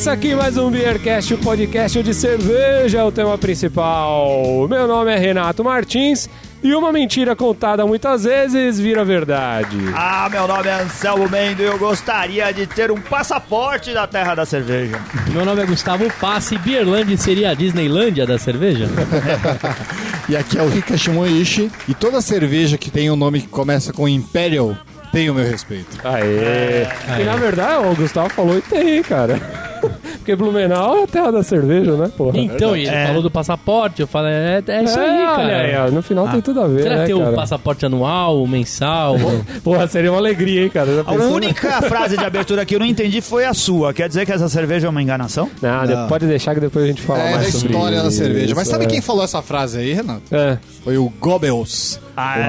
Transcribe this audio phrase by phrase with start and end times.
[0.00, 4.66] Começa aqui mais um Beercast, o podcast de cerveja, é o tema principal.
[4.66, 6.26] Meu nome é Renato Martins
[6.62, 9.76] e uma mentira contada muitas vezes vira verdade.
[9.94, 14.34] Ah, meu nome é Anselmo Mendo e eu gostaria de ter um passaporte da terra
[14.34, 14.98] da cerveja.
[15.34, 18.88] Meu nome é Gustavo Passe e Beerland seria a Disneylândia da cerveja?
[20.28, 21.72] E aqui é o Rika Shimoishi.
[21.88, 24.76] E toda cerveja que tem um nome que começa com Imperial
[25.10, 25.98] tem o meu respeito.
[26.04, 26.86] Aê!
[27.20, 29.69] E na verdade, o Gustavo falou e tem, cara.
[30.30, 32.38] Porque Blumenau é a terra da cerveja, né, porra?
[32.38, 33.06] Então, e ele É.
[33.06, 35.62] falou do passaporte, eu falei, é, é isso É, aí, olha cara.
[35.62, 37.30] aí, ó, no final tem tudo a ver, Será né, que tem cara?
[37.32, 39.16] um passaporte anual, mensal?
[39.64, 40.94] Porra, seria uma alegria, hein, cara?
[40.94, 41.32] Já A pensou?
[41.32, 43.92] única frase de abertura que eu não entendi foi a sua.
[43.92, 45.48] Quer dizer que essa cerveja é uma enganação?
[45.60, 48.10] Não, de- pode deixar que depois a gente fala é mais da sobre história da
[48.10, 48.54] cerveja.
[48.54, 48.86] Mas sabe é.
[48.88, 50.22] quem falou essa frase aí, Renato?
[50.30, 52.42] É, Foi o Goebbels, Ah, é.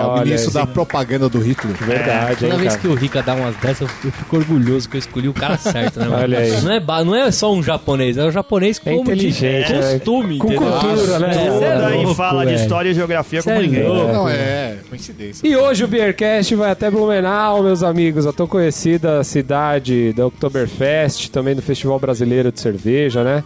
[0.00, 1.74] é, o Olha, ministro da propaganda do Hitler.
[1.76, 2.80] verdade, Toda hein, vez cara?
[2.80, 6.00] que o Rica dá umas dessas, eu fico orgulhoso que eu escolhi o cara certo,
[6.00, 6.06] né?
[6.06, 6.22] mano?
[6.22, 6.60] Olha aí.
[6.60, 9.74] Não é, ba- não é só um japonês, é um japonês É como inteligente, de
[9.74, 9.92] é.
[9.98, 10.70] costume, Com entendeu?
[10.72, 11.32] cultura, né?
[11.32, 12.62] Cê é Daí louco, fala de velho.
[12.62, 13.82] história e geografia como Cê é ninguém.
[13.88, 14.12] louco.
[14.12, 15.46] Não, é coincidência.
[15.46, 21.30] E hoje o Beercast vai até Blumenau, meus amigos, a tão conhecida cidade da Oktoberfest,
[21.30, 23.42] também do Festival Brasileiro de Cerveja, né?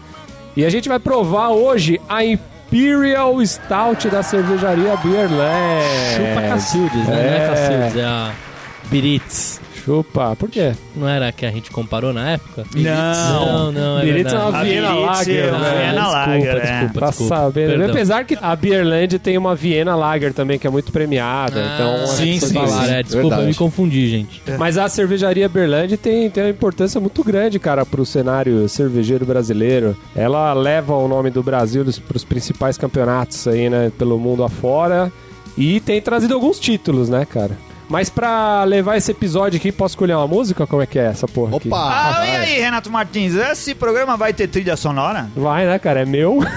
[0.56, 2.24] E a gente vai provar hoje a
[2.72, 5.84] Imperial Stout da cervejaria Beerland.
[6.16, 7.16] Chupa Cacildes, né?
[7.16, 8.32] Não é Cacildes, é a
[8.84, 9.60] Biritz.
[9.90, 10.72] Chupa, por quê?
[10.94, 12.64] Não era a que a gente comparou na época?
[12.76, 13.46] Não.
[13.46, 15.70] Não, não, é Biritz é uma A Viena Biritz Lager, é uma né?
[15.70, 16.60] Viena desculpa, Lager, é.
[16.60, 17.36] desculpa, Tá desculpa.
[17.36, 17.68] sabendo.
[17.70, 17.90] Perdão.
[17.90, 21.60] Apesar que a Beerland tem uma Viena Lager também, que é muito premiada.
[21.60, 22.54] Ah, então, acho sim, sim.
[22.54, 23.42] Falar, é, desculpa, verdade.
[23.42, 24.42] eu me confundi, gente.
[24.56, 29.96] Mas a cervejaria Berlândia tem, tem uma importância muito grande, cara, pro cenário cervejeiro brasileiro.
[30.14, 35.10] Ela leva o nome do Brasil para os principais campeonatos aí, né, pelo mundo afora.
[35.58, 37.58] E tem trazido alguns títulos, né, cara?
[37.90, 40.64] Mas pra levar esse episódio aqui, posso escolher uma música?
[40.64, 41.66] Como é que é essa porra aqui?
[41.66, 42.20] Opa!
[42.20, 45.28] Ah, e aí, Renato Martins, esse programa vai ter trilha sonora?
[45.36, 46.02] Vai, né, cara?
[46.02, 46.38] É meu.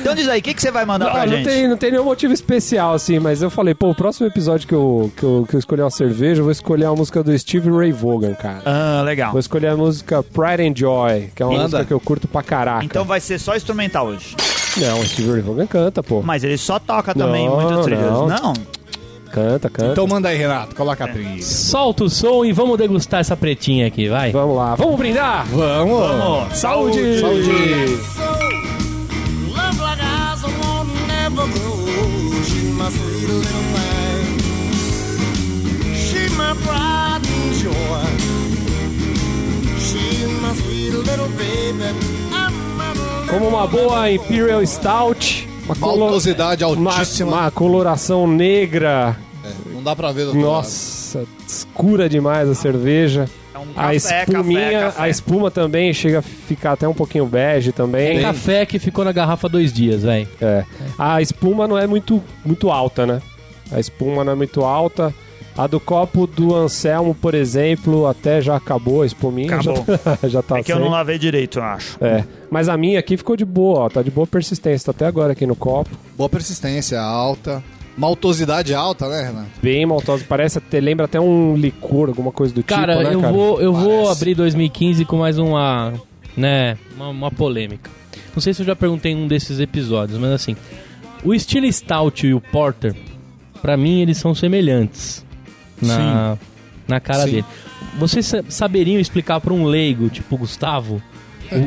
[0.00, 1.44] Então diz aí, o que, que você vai mandar pra não, não gente?
[1.48, 4.74] tem, não tem nenhum motivo especial, assim, mas eu falei, pô, o próximo episódio que
[4.74, 7.68] eu, que eu, que eu escolher uma cerveja, eu vou escolher a música do Steve
[7.70, 8.62] Ray Vaughan, cara.
[8.64, 9.32] Ah, legal.
[9.32, 11.64] Vou escolher a música Pride and Joy, que é uma Manda.
[11.64, 12.84] música que eu curto pra caraca.
[12.84, 14.36] Então vai ser só instrumental hoje.
[14.76, 16.22] Não, o Steve Ray Vaughan canta, pô.
[16.22, 18.04] Mas ele só toca também Não, muitas trilhas.
[18.04, 18.28] não.
[18.28, 18.52] Não.
[19.30, 19.92] Canta, canta.
[19.92, 21.42] Então manda aí, Renato, coloca a trilha.
[21.42, 24.32] Solta o som e vamos degustar essa pretinha aqui, vai.
[24.32, 25.46] Vamos lá, vamos brindar?
[25.46, 26.00] Vamos!
[26.00, 26.56] Vamos.
[26.56, 27.20] Saúde!
[27.20, 28.26] Saúde!
[43.28, 45.45] Como uma boa Imperial Stout.
[45.66, 47.32] Uma colo- Maltosidade uma, altíssima.
[47.32, 49.16] uma coloração negra.
[49.44, 53.28] É, não dá pra ver do outro Nossa, escura demais a cerveja.
[53.54, 55.02] É um A café, espuminha, café, café.
[55.02, 58.18] a espuma também chega a ficar até um pouquinho bege também.
[58.18, 60.28] É café que ficou na garrafa dois dias, velho.
[60.40, 60.64] É.
[60.98, 63.20] A espuma não é muito, muito alta, né?
[63.72, 65.12] A espuma não é muito alta.
[65.56, 69.54] A do copo do Anselmo, por exemplo, até já acabou a espuminha.
[69.56, 69.84] Acabou.
[70.22, 70.84] Já, já tá É que eu sem.
[70.84, 71.96] não lavei direito, eu acho.
[72.04, 72.24] É.
[72.50, 73.88] Mas a minha aqui ficou de boa, ó.
[73.88, 74.84] Tá de boa persistência.
[74.86, 75.90] Tá até agora aqui no copo.
[76.16, 77.64] Boa persistência, alta.
[77.96, 79.46] Maltosidade alta, né, Renato?
[79.62, 80.22] Bem maltosa.
[80.28, 83.32] Parece até, lembra até um licor, alguma coisa do Cara, tipo, né, eu cara?
[83.32, 84.12] vou, eu vou Parece.
[84.12, 85.94] abrir 2015 com mais uma,
[86.36, 87.90] né, uma, uma polêmica.
[88.34, 90.54] Não sei se eu já perguntei em um desses episódios, mas assim,
[91.24, 92.94] o estilo Stout e o Porter,
[93.62, 95.24] pra mim eles são semelhantes
[95.80, 96.36] na,
[96.86, 97.30] na cara Sim.
[97.30, 97.44] dele.
[97.98, 101.02] Vocês sa- saberiam explicar pra um leigo, tipo o Gustavo,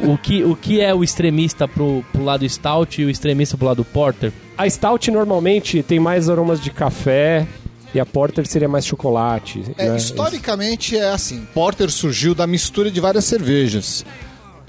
[0.03, 3.57] o, o que, o que é o extremista pro, pro lado Stout e o extremista
[3.57, 4.31] pro lado Porter?
[4.57, 7.47] A Stout normalmente tem mais aromas de café
[7.93, 9.63] e a Porter seria mais chocolate.
[9.77, 9.97] É, né?
[9.97, 11.47] historicamente é assim.
[11.53, 14.05] Porter surgiu da mistura de várias cervejas.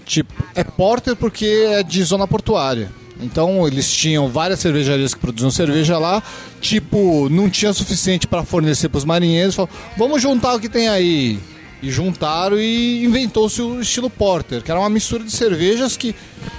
[0.04, 2.90] Tipo, é Porter porque é de zona portuária.
[3.22, 6.22] Então eles tinham várias cervejarias que produziam cerveja lá.
[6.60, 9.54] Tipo, não tinha suficiente para fornecer para os marinheiros.
[9.54, 11.38] Falaram, vamos juntar o que tem aí.
[11.82, 16.14] E juntaram e inventou-se o estilo Porter, que era uma mistura de cervejas que,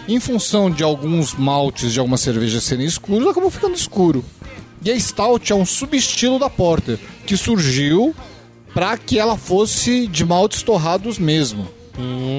[0.07, 4.25] em função de alguns maltes de algumas cervejas serem escuros, acabou ficando escuro.
[4.83, 8.15] E a Stout é um subestilo da Porter, que surgiu
[8.73, 11.67] para que ela fosse de maltes torrados mesmo.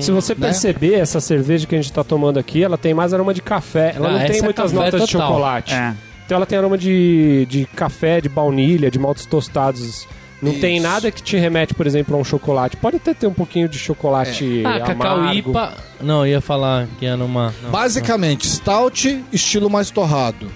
[0.00, 0.40] Se você né?
[0.46, 3.92] perceber, essa cerveja que a gente tá tomando aqui, ela tem mais aroma de café.
[3.94, 5.28] Ela Ah, não tem é muitas café notas de total.
[5.28, 5.74] chocolate.
[5.74, 5.94] É.
[6.24, 10.06] Então ela tem aroma de, de café, de baunilha, de maltes tostados.
[10.40, 10.86] Não tem Isso.
[10.86, 12.76] nada que te remete, por exemplo, a um chocolate.
[12.76, 15.50] Pode até ter um pouquinho de chocolate Ah, Cacau amargo.
[15.50, 15.72] IPA.
[16.00, 17.54] Não, ia falar que era numa.
[17.62, 17.70] não.
[17.70, 20.50] Basicamente, Stout, estilo mais torrado.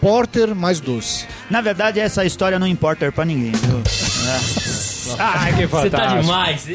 [0.00, 1.26] Porter, mais doce.
[1.50, 3.52] Na verdade, essa história não importa pra ninguém.
[3.52, 3.80] viu?
[5.12, 5.16] É.
[5.18, 6.68] Ai, que Você tá demais.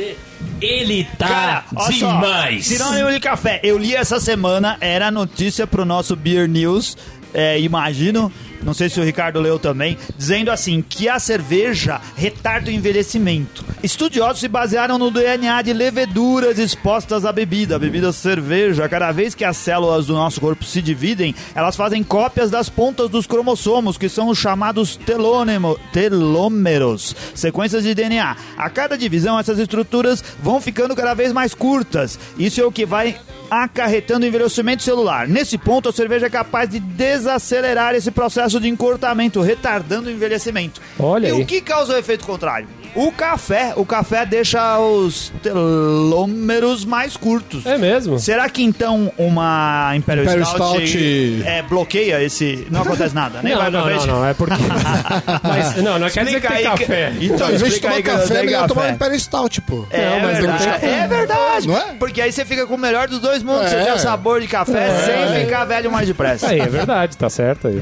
[0.62, 2.66] Ele tá Cara, olha só, demais.
[2.66, 3.60] sinônimo de café.
[3.64, 6.98] Eu li essa semana, era a notícia pro nosso Beer News,
[7.34, 8.32] é, imagino,
[8.64, 13.64] não sei se o Ricardo leu também, dizendo assim, que a cerveja retarda o envelhecimento.
[13.84, 18.88] Estudiosos se basearam no DNA de leveduras expostas à bebida, a bebida cerveja.
[18.90, 23.10] Cada vez que as células do nosso corpo se dividem, elas fazem cópias das pontas
[23.10, 28.36] dos cromossomos, que são os chamados telônemo- telômeros, sequências de DNA.
[28.58, 32.20] A cada divisão, essas estruturas vão ficando cada vez mais curtas.
[32.38, 33.18] Isso é o que vai
[33.52, 35.28] acarretando o envelhecimento celular.
[35.28, 40.82] Nesse ponto, a cerveja é capaz de desacelerar esse processo de encurtamento, retardando o envelhecimento.
[40.98, 41.42] Olha e aí.
[41.42, 42.79] o que causa o efeito contrário?
[42.96, 43.74] O café.
[43.76, 47.66] O café deixa os telômeros mais curtos.
[47.66, 48.20] É mesmo?
[48.20, 52.68] Será que então uma Imperial, Imperial Stout, Stout- é, bloqueia esse.
[52.70, 54.56] Não acontece nada, nem Não, vai pra não, não, não, é porque...
[55.44, 57.14] Mas, não, não quer dizer que tem Explica café.
[57.20, 58.90] Então, Então, em vez de explica tomar aí que café, não é melhor tomar um.
[58.90, 59.86] Imperial Stout, pô.
[59.90, 61.68] É, Não, mas não verdade, tem é verdade.
[61.68, 61.86] Não é?
[62.00, 63.70] Porque aí você fica com o melhor dos dois mundos.
[63.70, 63.84] Você É.
[63.86, 65.28] tem o sabor de café É.
[65.34, 66.48] sem ficar velho mais depressa.
[66.50, 67.82] Aí, é verdade, tá certo aí.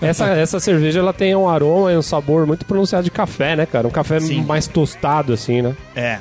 [0.00, 3.66] Essa, essa cerveja, ela tem um aroma e um sabor muito pronunciado de café, né,
[3.66, 3.86] cara?
[3.86, 4.29] Um café Sim.
[4.36, 5.74] Mais tostado, assim, né?
[5.94, 6.18] É.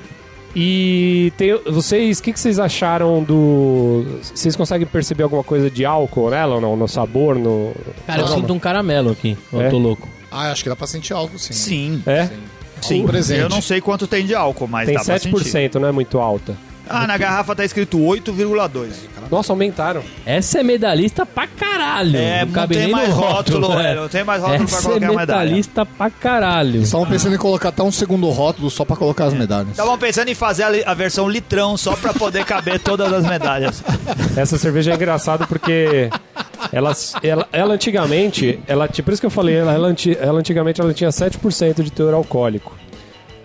[0.55, 4.03] E tem, vocês, o que, que vocês acharam do...
[4.21, 6.75] Vocês conseguem perceber alguma coisa de álcool nela ou não?
[6.75, 7.71] No sabor, no...
[8.07, 8.41] Cara, eu aroma?
[8.41, 9.37] sinto um caramelo aqui.
[9.53, 9.69] Eu É?
[9.69, 10.07] tô louco.
[10.31, 11.53] Ah, acho que dá pra sentir algo sim.
[11.53, 12.03] Sim.
[12.05, 12.29] É?
[12.81, 13.05] Sim.
[13.05, 13.41] presente.
[13.41, 15.35] Eu não sei quanto tem de álcool, mas Tem dá pra sentir.
[15.35, 16.57] 7%, não é muito alta.
[16.89, 18.89] Ah, na garrafa tá escrito 8,2.
[19.29, 20.01] Nossa, aumentaram.
[20.25, 22.17] Essa é medalhista pra caralho.
[22.17, 23.91] É, não cabe tem mais no rótulo, é.
[23.91, 25.39] é, não tem mais rótulo pra Essa é colocar a medalha.
[25.43, 26.81] medalhista pra caralho.
[26.81, 29.69] Estavam pensando em colocar até um segundo rótulo só pra colocar as medalhas.
[29.71, 33.83] Estavam pensando em fazer a, a versão litrão só pra poder caber todas as medalhas.
[34.35, 36.09] Essa cerveja é engraçada porque
[36.71, 40.81] ela, ela, ela antigamente, ela, tinha- por isso que eu falei, ela, ela, ela antigamente
[40.81, 42.75] ela tinha 7% de teor alcoólico.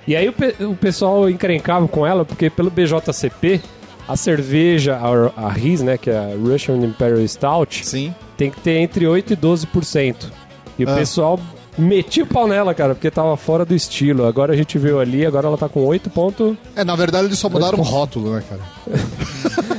[0.06, 3.60] E aí o, pe- o pessoal encrencava com ela porque pelo BJCP,
[4.06, 8.14] a cerveja, a, a RIS, né, que é a Russian Imperial Stout, Sim.
[8.36, 10.16] tem que ter entre 8 e 12%.
[10.78, 10.94] E o Ah.
[10.94, 11.40] pessoal
[11.78, 14.26] metia o pau nela, cara, porque tava fora do estilo.
[14.26, 16.54] Agora a gente viu ali, agora ela tá com 8 pontos.
[16.76, 18.60] É, na verdade eles só mudaram o rótulo, né, cara?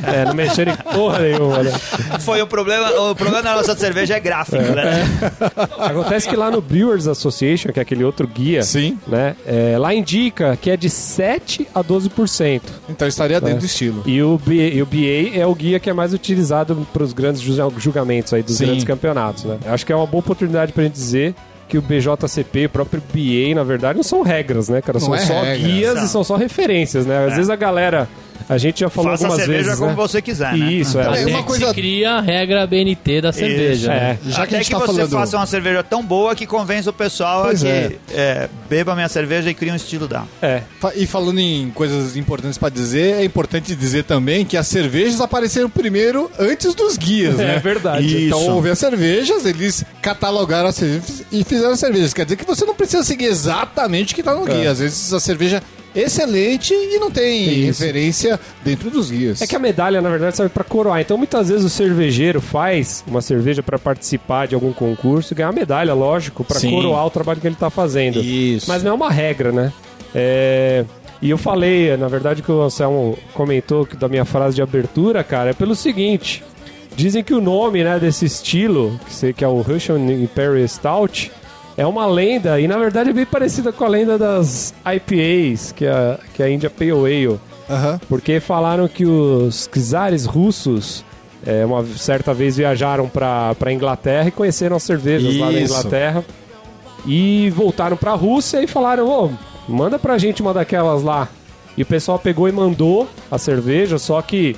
[0.05, 1.71] É, não mexeram em porra nenhuma, né?
[2.19, 5.03] Foi o problema, o problema da nossa cerveja é gráfico, né?
[5.79, 8.97] Acontece que lá no Brewers Association, que é aquele outro guia, Sim.
[9.07, 9.35] né?
[9.45, 12.61] é, lá indica que é de 7 a 12%.
[12.89, 14.03] Então estaria dentro do estilo.
[14.05, 17.13] E o, B, e o BA é o guia que é mais utilizado para os
[17.13, 18.65] grandes ju- julgamentos aí dos Sim.
[18.65, 19.57] grandes campeonatos, né?
[19.65, 21.35] Eu Acho que é uma boa oportunidade pra gente dizer
[21.67, 24.99] que o BJCP, o próprio BA, na verdade, não são regras, né, cara?
[24.99, 25.67] Não São é só regra.
[25.67, 26.05] guias Não.
[26.05, 27.25] e são só referências, né?
[27.25, 28.07] Às vezes a galera,
[28.47, 29.95] a gente já falou Faça a algumas cerveja vezes, como né?
[29.95, 30.71] você quiser, né?
[30.73, 31.17] Isso, Então, é.
[31.17, 33.91] é Até uma que coisa- se cria a regra BNT da cerveja.
[33.93, 33.99] É.
[33.99, 34.19] né?
[34.25, 36.45] Já que Até a que, gente tá você falando- faça uma cerveja tão boa que
[36.45, 37.95] convença o pessoal a Pois que é.
[38.13, 40.27] é, beba minha cerveja e cria um estilo dela.
[40.41, 40.61] É.
[40.95, 45.69] E falando em coisas importantes pra dizer, é importante dizer também que as cervejas apareceram
[45.69, 47.59] primeiro antes dos guias, É né?
[47.59, 48.25] verdade.
[48.27, 48.51] Então Isso.
[48.51, 52.13] houve as cervejas, eles catalogaram as cervejas e fizeram as cervejas.
[52.13, 54.71] Quer dizer que você não precisa seguir exatamente o que tá no guia.
[54.71, 55.61] Às vezes a cerveja é
[55.95, 57.81] excelente e não tem Isso.
[57.81, 59.41] referência dentro dos guias.
[59.41, 60.99] É que a medalha, na verdade, serve pra coroar.
[61.01, 65.51] Então, muitas vezes o cervejeiro faz uma cerveja pra participar de algum concurso e ganhar
[65.53, 66.71] medalha, lógico, pra Sim.
[66.71, 68.19] coroar o trabalho que ele tá fazendo.
[68.21, 68.65] Isso.
[68.67, 69.71] Mas não é uma regra, né?
[70.13, 70.85] É,
[71.21, 75.23] E eu falei, na verdade, que o Anselmo comentou que da minha frase de abertura,
[75.23, 76.43] cara, é pelo seguinte.
[76.95, 81.31] Dizem que o nome né, desse estilo, que se- que é o Russian Imperial Stout,
[81.77, 85.85] é uma lenda, e na verdade é bem parecida com a lenda das IPAs, que
[85.85, 87.39] é, a- que é a India Pale Ale.
[88.07, 91.03] Porque falaram que os czares russos
[91.45, 95.73] é, uma certa vez viajaram para pra Inglaterra e conheceram as cervejas lá da Isso.
[95.77, 96.23] Inglaterra.
[97.05, 99.29] E voltaram pra Rússia e falaram: Ô,
[99.67, 101.27] manda pra gente uma daquelas lá.
[101.77, 104.55] E o pessoal pegou e mandou a cerveja, só que,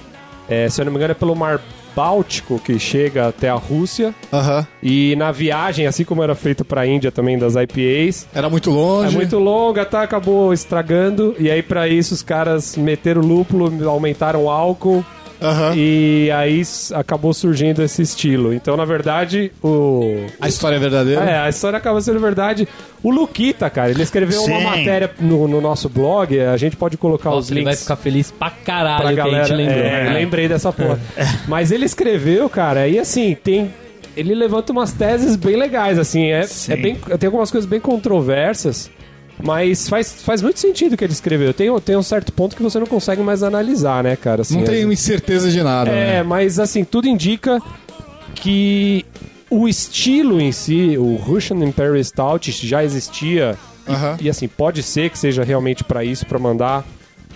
[0.47, 1.59] é, se eu não me engano, é pelo Mar
[1.97, 4.13] Báltico que chega até a Rússia.
[4.31, 4.67] Aham.
[4.83, 8.73] E na viagem, assim como era feito pra Índia também das IPAs, Era muito é
[8.73, 9.15] longe.
[9.15, 10.03] muito longa, tá?
[10.03, 11.35] Acabou estragando.
[11.39, 15.03] E aí, pra isso, os caras meteram lúpulo, aumentaram o álcool.
[15.41, 15.73] Aham.
[15.75, 16.61] E aí
[16.93, 18.53] acabou surgindo esse estilo.
[18.53, 20.25] Então, na verdade, o.
[20.41, 21.21] A história é verdadeira?
[21.21, 22.67] É, a história acaba sendo verdade.
[23.03, 24.63] O Luquita, cara, ele escreveu uma Sim.
[24.63, 26.39] matéria no, no nosso blog.
[26.39, 29.19] A gente pode colocar os Nossa, ele vai links ficar feliz pra caralho pra que
[29.19, 29.45] a galera.
[29.45, 29.83] gente lembrou.
[29.85, 30.13] É, né?
[30.13, 30.99] lembrei dessa porra.
[31.47, 33.73] Mas ele escreveu, cara, e assim, tem.
[34.15, 36.31] Ele levanta umas teses bem legais, assim.
[36.31, 38.89] É, é bem, tem algumas coisas bem controversas.
[39.43, 41.53] Mas faz, faz muito sentido o que ele escreveu.
[41.53, 44.41] Tem, tem um certo ponto que você não consegue mais analisar, né, cara?
[44.41, 45.91] Assim, Não tenho certeza de nada.
[45.91, 46.23] é, né?
[46.23, 47.61] mas assim, tudo indica
[48.35, 49.05] que
[49.49, 54.17] o estilo em si, o Russian Imperial Stout já existia Aham.
[54.19, 56.83] E assim, pode ser que seja realmente para isso, para mandar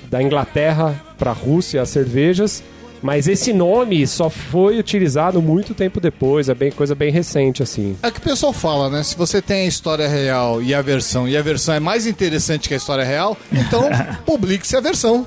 [0.09, 2.61] da Inglaterra para a Rússia as cervejas,
[3.01, 7.95] mas esse nome só foi utilizado muito tempo depois, é bem coisa bem recente assim.
[8.03, 9.03] É que o pessoal fala, né?
[9.03, 12.67] Se você tem a história real e a versão, e a versão é mais interessante
[12.67, 13.89] que a história real, então
[14.25, 15.25] publique-se a versão.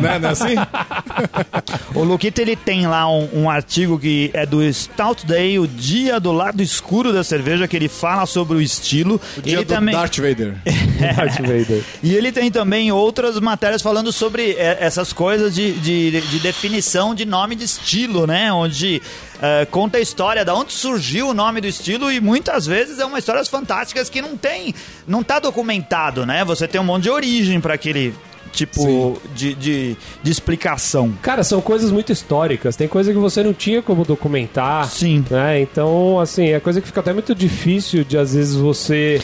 [0.00, 0.18] né?
[0.18, 0.54] Não é assim?
[1.94, 6.18] O Luquita ele tem lá um, um artigo que é do Stout Day, o dia
[6.18, 9.20] do lado escuro da cerveja, que ele fala sobre o estilo.
[9.36, 10.54] O dia ele do Darth Vader.
[11.16, 11.82] Darth Vader.
[12.02, 16.93] E ele tem também outras matérias falando sobre é, essas coisas de, de, de definição
[17.14, 18.52] de nome de estilo, né?
[18.52, 19.02] Onde
[19.42, 23.04] é, conta a história de onde surgiu o nome do estilo e muitas vezes é
[23.04, 24.74] uma histórias fantásticas que não tem,
[25.06, 26.44] não tá documentado, né?
[26.44, 28.14] Você tem um monte de origem para aquele
[28.52, 31.12] tipo de, de, de explicação.
[31.20, 34.88] Cara, são coisas muito históricas, tem coisa que você não tinha como documentar.
[34.88, 35.24] Sim.
[35.28, 35.60] Né?
[35.60, 39.20] Então, assim, é coisa que fica até muito difícil de às vezes você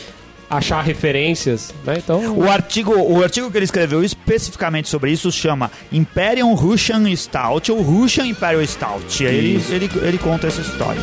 [0.50, 1.95] achar referências, né?
[1.99, 7.71] Então, O artigo, o artigo que ele escreveu especificamente sobre isso chama Imperium Russian Stout
[7.71, 9.25] ou Russian Imperial Stout.
[9.25, 11.00] Aí ele, ele, ele conta essa história.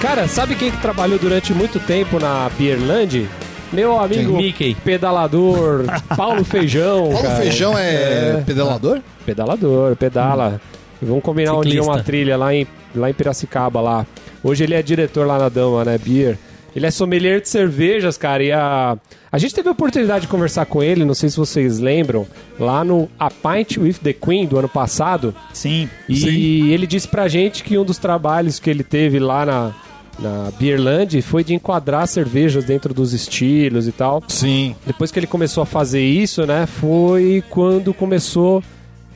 [0.00, 3.28] cara, sabe quem que trabalhou durante muito tempo na Beerland?
[3.72, 4.36] Meu amigo?
[4.36, 4.74] Mickey.
[4.74, 5.84] pedalador
[6.16, 7.10] Paulo Feijão.
[7.10, 7.36] Paulo cara.
[7.36, 9.00] Feijão é, pedalador?
[9.24, 10.60] Pedalador, pedala.
[11.02, 11.92] Vamos combinar um dia Ciclista.
[11.92, 14.06] uma trilha lá em, lá em Piracicaba lá.
[14.42, 15.98] Hoje ele é diretor lá na Dama, né?
[15.98, 16.38] Beer.
[16.74, 18.96] Ele é sommelier de cervejas, cara, e a...
[19.32, 22.26] A gente teve a oportunidade de conversar com ele, não sei se vocês lembram,
[22.58, 25.34] lá no A Pint with the Queen do ano passado.
[25.52, 25.88] Sim.
[26.08, 29.72] E ele disse pra gente que um dos trabalhos que ele teve lá na,
[30.18, 34.22] na Beerland foi de enquadrar cervejas dentro dos estilos e tal.
[34.26, 34.74] Sim.
[34.86, 38.62] Depois que ele começou a fazer isso, né, foi quando começou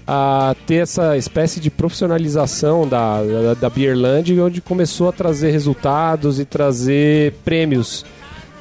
[0.07, 6.39] a ter essa espécie de profissionalização da, da, da Beerland, onde começou a trazer resultados
[6.39, 8.05] e trazer prêmios,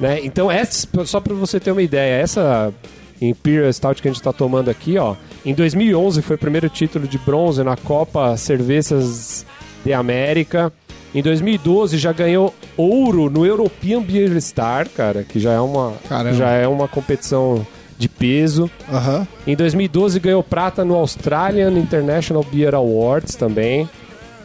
[0.00, 0.20] né?
[0.24, 2.72] Então, essa, só para você ter uma ideia, essa
[3.20, 7.06] Imperial Stout que a gente está tomando aqui, ó, em 2011 foi o primeiro título
[7.06, 9.44] de bronze na Copa Cervejas
[9.84, 10.72] de América.
[11.14, 16.34] Em 2012 já ganhou ouro no European Beer Star, cara, que já é uma, Caramba.
[16.34, 17.64] já é uma competição
[17.98, 18.70] de peso.
[18.90, 19.26] Aham.
[19.46, 23.88] Em 2012 ganhou prata no Australian International Beer Awards também.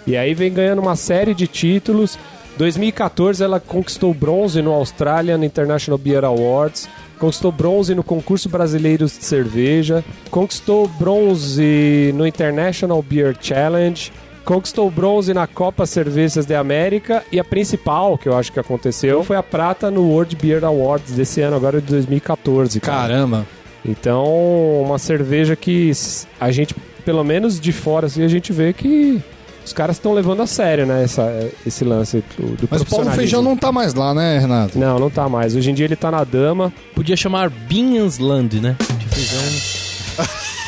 [0.05, 2.17] E aí vem ganhando uma série de títulos.
[2.57, 6.89] 2014 ela conquistou bronze no Australian International Beer Awards.
[7.17, 10.03] Conquistou bronze no concurso brasileiro de cerveja.
[10.31, 14.11] Conquistou bronze no International Beer Challenge.
[14.49, 17.23] Conquistou bronze na Copa Cervejas de América.
[17.31, 21.11] E a principal, que eu acho que aconteceu, foi a prata no World Beer Awards
[21.11, 22.79] desse ano, agora de 2014.
[22.79, 23.09] cara.
[23.09, 23.45] Caramba.
[23.85, 24.25] Então,
[24.81, 25.91] uma cerveja que
[26.39, 26.75] a gente,
[27.05, 29.21] pelo menos de fora, assim, a gente vê que
[29.63, 31.03] os caras estão levando a sério, né?
[31.03, 33.11] Essa, esse lance do, do Mas o Paulo.
[33.11, 34.79] Feijão não tá mais lá, né, Renato?
[34.79, 35.55] Não, não tá mais.
[35.55, 36.73] Hoje em dia ele tá na dama.
[36.95, 38.75] Podia chamar Binsland, né?
[38.97, 39.78] De feijão.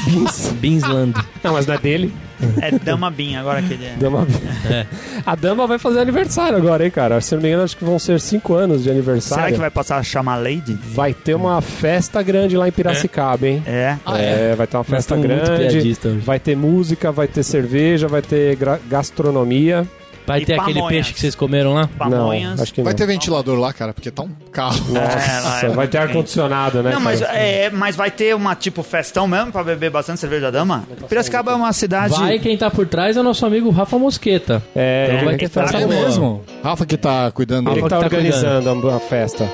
[0.59, 1.13] Binsland.
[1.43, 2.13] Não, mas não é dele.
[2.59, 3.95] É Dama Bean agora que ele é.
[3.99, 4.27] Dama...
[4.69, 4.85] É.
[5.25, 7.21] A dama vai fazer aniversário agora, hein, cara?
[7.21, 9.43] Se não me engano, acho que vão ser cinco anos de aniversário.
[9.43, 10.73] Será que vai passar a chamar Lady?
[10.73, 13.63] Vai ter uma festa grande lá em Piracicaba, hein?
[13.65, 13.97] É.
[14.17, 15.97] é, vai ter uma festa grande.
[16.23, 19.87] Vai ter música, vai ter cerveja, vai ter gastronomia.
[20.25, 20.89] Vai E ter aquele pamonhas.
[20.89, 21.89] peixe que vocês comeram lá?
[21.97, 22.55] Pamonhas.
[22.55, 22.97] Não, acho que Vai não.
[22.97, 24.77] ter ventilador lá, cara, porque tá um carro.
[24.89, 26.91] Nossa, É, lá é vai ter ar-condicionado, né?
[26.93, 30.59] Não, mas, é, mas vai ter uma tipo festão mesmo pra beber bastante cerveja da
[30.59, 30.83] dama?
[31.09, 32.13] Piracicaba é uma cidade.
[32.13, 34.61] Vai, quem tá por trás é o nosso amigo Rafa Mosqueta.
[34.75, 36.41] É, Então ele vai ter ter festa É mesmo?
[36.63, 39.49] Rafa que tá cuidando Ele que tá que tá organizando a a festa.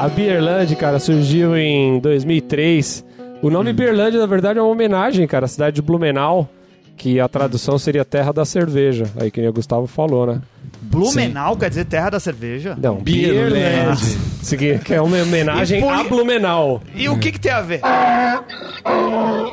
[0.00, 3.04] A Beerland, cara, surgiu em 2003.
[3.42, 3.50] O Hum.
[3.50, 6.48] nome Beerland, na verdade, é uma homenagem, cara, à cidade de Blumenau,
[6.96, 9.04] que a tradução seria Terra da Cerveja.
[9.20, 10.40] Aí que o Gustavo falou, né?
[10.80, 12.76] Blumenau quer dizer terra da cerveja?
[12.80, 13.52] Não, Beerland.
[13.52, 14.00] Beerland.
[14.42, 16.80] Segui- que é uma homenagem por- a Blumenau.
[16.94, 17.80] E o que que tem a ver?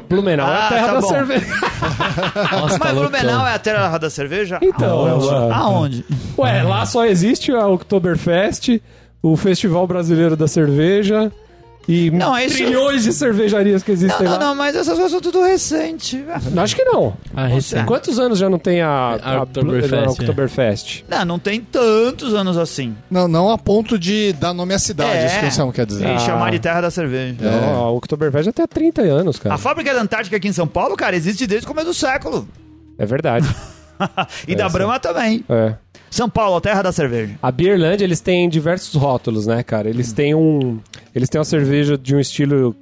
[0.10, 1.08] Blumenau é Ah, a terra tá da bom.
[1.10, 1.46] cerveja.
[2.52, 3.12] Nossa, tá Mas loucão.
[3.12, 4.60] Blumenau é a terra da cerveja?
[4.62, 6.06] Então, é uma- Aonde?
[6.38, 8.80] Ué, lá só existe a Oktoberfest,
[9.22, 11.32] o Festival Brasileiro da Cerveja
[11.88, 14.40] e Não, é isso- trilhões de cervejarias que Não, existem não, lá.
[14.40, 16.22] não, mas essas coisas são tudo recente.
[16.58, 17.16] Acho que não.
[17.34, 17.86] Ah, recente.
[17.86, 18.90] Quantos anos já não tem a,
[19.24, 21.16] A a, Oktoberfest, é.
[21.20, 22.94] Não, não tem tantos anos assim.
[23.10, 25.26] Não, não a ponto de dar nome à cidade, É.
[25.48, 26.08] isso que o quer dizer.
[26.08, 26.20] E Ah.
[26.20, 27.36] chamar de terra da cerveja.
[27.40, 29.56] Não, a Oktoberfest até há 30 anos, cara.
[29.56, 32.46] A fábrica da Antártica aqui em São Paulo, cara, existe desde o começo do século.
[32.98, 33.48] É verdade.
[34.48, 34.74] e da Essa.
[34.78, 35.44] Brahma também.
[35.48, 35.74] É.
[36.10, 37.36] São Paulo, terra da cerveja.
[37.42, 39.90] A Beerland, eles têm diversos rótulos, né, cara?
[39.90, 40.80] Eles têm um.
[41.14, 42.76] Eles têm uma cerveja de um estilo.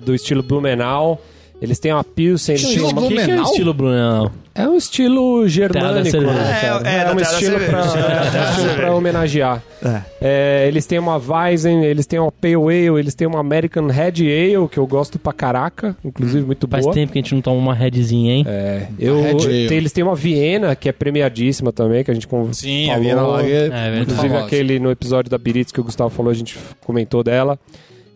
[0.00, 1.20] do estilo Blumenau.
[1.60, 3.02] Eles têm uma Pilsen, eles têm Estilo uma.
[3.02, 4.30] O que, que é o estilo Blumenau?
[4.54, 6.32] É um estilo germânico, cerveja.
[6.32, 6.88] né, cara?
[6.90, 9.62] É, é, da um estilo pra, É, é, um estilo pra homenagear.
[9.84, 10.00] É.
[10.20, 14.14] É, eles têm uma Weizen, eles têm uma Pale Ale, eles têm uma American Red
[14.20, 16.94] Ale, que eu gosto pra caraca, inclusive muito Faz boa.
[16.94, 18.44] tempo que a gente não toma uma redzinha, hein?
[18.48, 22.86] É, eu, tem- eles têm uma Viena, que é premiadíssima também, que a gente Sim,
[22.86, 22.96] falou.
[22.96, 23.50] a Viena Lager.
[23.50, 24.00] É verdade.
[24.02, 24.44] Inclusive famosa.
[24.46, 27.58] aquele no episódio da Biritz que o Gustavo falou, a gente comentou dela.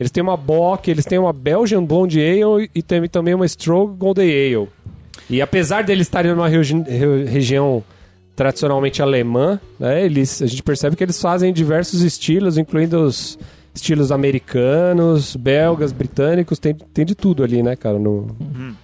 [0.02, 3.94] Eles têm uma Bock, eles têm uma Belgian Blonde Ale e tem também uma Stroke
[3.96, 4.68] Golden Ale.
[5.30, 7.82] E apesar deles estarem numa regi- re- região
[8.36, 13.38] tradicionalmente alemã, né, eles, a gente percebe que eles fazem diversos estilos, incluindo os
[13.74, 18.26] estilos americanos, belgas, britânicos, tem, tem de tudo ali, né, cara, no,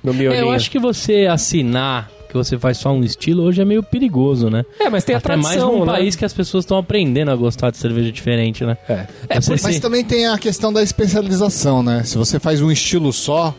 [0.03, 0.35] no É, miolinho.
[0.45, 4.51] eu acho que você assinar que você faz só um estilo hoje é meio perigoso,
[4.51, 4.65] né?
[4.79, 5.93] É, mas tem a Até mais tradição, num né?
[5.93, 8.77] país que as pessoas estão aprendendo a gostar de cerveja diferente, né?
[8.89, 9.07] É.
[9.29, 12.03] É, você Mas se- também tem a questão da especialização, né?
[12.05, 13.55] Se você faz um estilo só,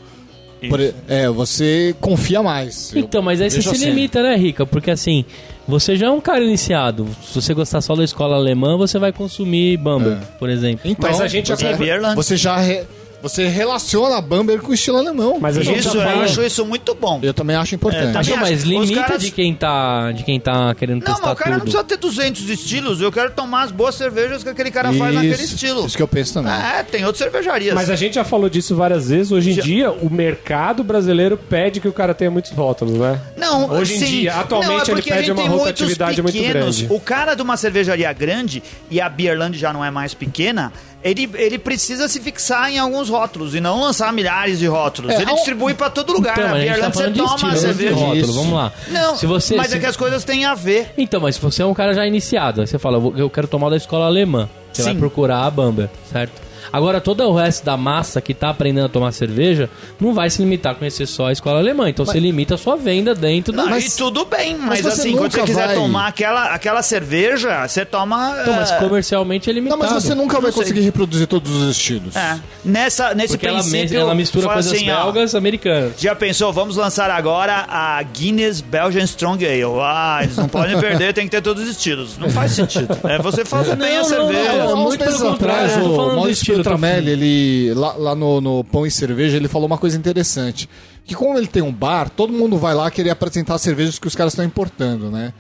[0.69, 2.93] por é, você confia mais.
[2.95, 3.85] Então, mas aí você se assim.
[3.85, 4.65] limita, né, Rica?
[4.65, 5.23] Porque assim,
[5.67, 7.07] você já é um cara iniciado.
[7.23, 10.25] Se você gostar só da escola alemã, você vai consumir Bamber, É.
[10.38, 10.81] por exemplo.
[10.83, 12.15] Então, Mas a gente já você, Beerland.
[12.15, 12.83] você já re-
[13.21, 15.38] você relaciona a Bamber com o estilo alemão.
[15.39, 17.19] Mas a gente Isso, já eu acho isso muito bom.
[17.21, 18.09] eu também acho importante.
[18.09, 18.57] É, também Não, mas acho.
[18.59, 21.51] Os limita caras- de quem tá de quem tá querendo Não, testar mas o cara
[21.51, 21.63] não tudo.
[21.71, 23.01] precisa ter 200 estilos.
[23.01, 25.85] Eu quero tomar as boas cervejas que aquele cara faz naquele Isso, estilo.
[25.85, 26.51] Isso que eu penso também.
[26.53, 27.73] É, tem outras cervejarias.
[27.75, 29.31] Mas a gente já falou disso várias vezes.
[29.31, 33.19] Hoje em Já- dia, o mercado brasileiro pede que o cara tenha muitos rótulos, né?
[33.38, 34.05] Não, Hoje em sim.
[34.05, 36.88] dia, atualmente, Não, é ele porque a pede gente uma rotatividade muito grande.
[36.89, 40.71] O cara de uma cervejaria grande, e a Beerland já não é mais pequena,
[41.03, 45.12] ele, ele precisa se fixar em alguns rótulos e não lançar milhares de rótulos.
[45.13, 46.38] É, ele ao- distribui pra todo lugar.
[46.38, 47.96] Então, a gente tá você toma estilo, de cerveja.
[47.96, 48.33] rótulo.
[48.33, 48.74] Vamos lá.
[48.90, 50.94] Não, se você, mas se- é que as coisas têm a ver.
[50.98, 53.70] Então, mas se você é um cara já iniciado, aí você fala, eu quero tomar
[53.70, 54.50] da escola alemã.
[54.74, 55.00] Você vai Sim.
[55.00, 56.49] procurar a Bamber, certo?
[56.72, 60.42] Agora, todo o resto da massa que tá aprendendo a tomar cerveja não vai se
[60.42, 61.90] limitar a conhecer só a escola alemã.
[61.90, 63.64] Então, você limita a sua venda dentro da...
[63.64, 66.82] Não, Mas- e tudo bem, mas, você assim, quando você quiser vai- tomar aquela, aquela
[66.82, 68.38] cerveja, você toma.
[68.42, 69.82] Então, mas é, comercialmente é Não, limitado.
[69.82, 72.16] mas você nunca vai Não conseguir reproduzir todos os estilos.
[72.16, 72.40] É.
[72.64, 74.00] Nessa, nesse Porque ela, princípio.
[74.00, 75.94] ela mistura fala coisas assim, ó, belgas americanas.
[75.98, 79.64] Já pensou, vamos lançar agora a Guinness Belgian Strong Ale.
[79.82, 82.18] Ah, eles não podem perder, tem que ter todos os estilos.
[82.18, 82.98] Não faz sentido.
[83.05, 84.53] É você fazer bem a não, cerveja.
[84.66, 86.29] não, muito pelo contrário, atrás, tô o falando
[86.63, 90.69] tô Beltramelli, ele, lá, lá no, no Pão e Cerveja, ele falou uma coisa interessante.
[91.05, 94.07] Que como ele tem um bar, todo mundo vai lá querer apresentar as cervejas que
[94.07, 95.33] os caras estão importando, né?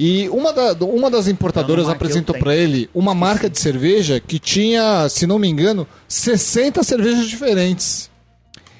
[0.00, 4.38] E uma, da- uma das importadoras eu apresentou pra ele uma marca de cerveja que
[4.38, 8.10] tinha, se não me engano, 60 cervejas diferentes.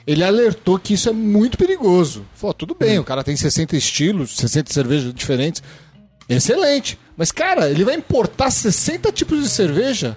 [0.04, 2.24] Ele alertou que isso é muito perigoso.
[2.34, 5.62] Falou, tudo bem, o cara tem 60 estilos, 60 cervejas diferentes.
[6.28, 6.98] Excelente.
[7.16, 10.16] Mas, cara, ele vai importar 60 tipos de cerveja?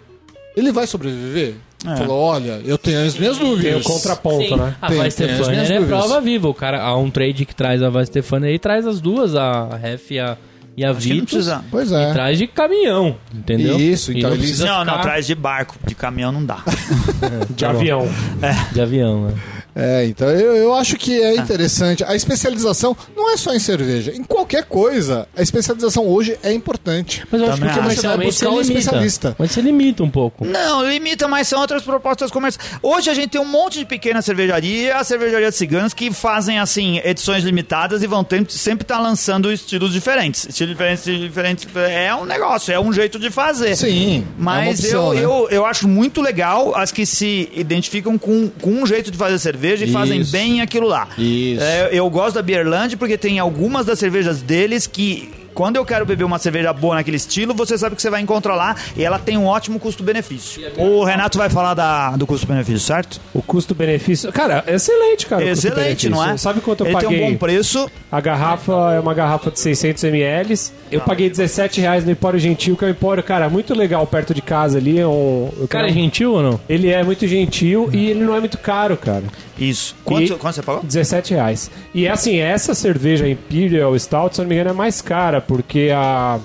[0.56, 1.56] Ele vai sobreviver?
[1.86, 1.96] É.
[1.98, 3.64] Falou, olha, eu tenho as minhas dúvidas.
[3.64, 4.56] Tem o contraponto, Sim.
[4.56, 4.76] né?
[4.82, 5.88] A Vai Stefania é dúvidas.
[5.88, 6.48] prova viva.
[6.48, 9.76] O cara, há um trade que traz a Vai Stefania e traz as duas, a
[9.78, 10.36] Ref e a,
[10.76, 11.30] e a Acho que não Vitus.
[11.32, 11.64] precisa.
[11.70, 12.12] Pois é.
[12.14, 13.80] Traz de caminhão, entendeu?
[13.80, 15.76] Isso, E então não eles- precisa Não, não, ficar traz de barco.
[15.86, 16.64] De caminhão não dá.
[17.56, 18.08] De avião.
[18.74, 19.34] de avião, né?
[19.76, 22.04] É, então eu, eu acho que é interessante.
[22.06, 24.14] A especialização não é só em cerveja.
[24.16, 27.24] Em qualquer coisa, a especialização hoje é importante.
[27.30, 28.80] Mas eu acho que Também Você vai buscar um limita.
[28.80, 29.36] especialista.
[29.38, 30.46] Mas você limita um pouco.
[30.46, 32.70] Não, limita, mas são outras propostas comerciais.
[32.82, 37.02] Hoje a gente tem um monte de pequenas cervejarias, as cervejarias ciganas, que fazem, assim,
[37.04, 40.46] edições limitadas e vão ter- sempre estar lançando estilos diferentes.
[40.48, 41.68] Estilos diferentes, estilos diferentes.
[41.76, 43.76] É um negócio, é um jeito de fazer.
[43.76, 44.20] Sim.
[44.20, 45.26] é uma Mas opção, eu, né?
[45.26, 49.38] eu, eu acho muito legal as que se identificam com, com um jeito de fazer
[49.38, 50.32] cerveja e fazem Isso.
[50.32, 51.08] bem aquilo lá.
[51.18, 51.64] Isso.
[51.64, 55.30] É, eu gosto da Beerland porque tem algumas das cervejas deles que.
[55.56, 58.56] Quando eu quero beber uma cerveja boa naquele estilo, você sabe que você vai encontrar
[58.56, 60.62] lá e ela tem um ótimo custo-benefício.
[60.78, 63.22] O Renato vai falar da, do custo-benefício, certo?
[63.34, 64.34] O custo-benefício.
[64.34, 65.46] Cara, é excelente, cara.
[65.46, 66.36] Excelente, não é?
[66.36, 67.10] Sabe quanto eu Ele paguei?
[67.20, 67.90] tem um bom preço.
[68.12, 70.56] A garrafa é uma garrafa de 600 ml.
[70.92, 74.34] Eu paguei 17 reais no Empório Gentil, que é um empório, cara, muito legal perto
[74.34, 75.00] de casa ali.
[75.00, 76.60] É um, O cara é gentil ou não?
[76.68, 79.24] Ele é muito gentil e ele não é muito caro, cara.
[79.58, 79.96] Isso.
[80.04, 80.84] Quanto, E- quanto você pagou?
[80.84, 81.72] 17 reais.
[81.94, 85.40] E é assim, essa cerveja Imperial Stout, se eu não me engano, é mais cara,
[85.42, 86.40] porque a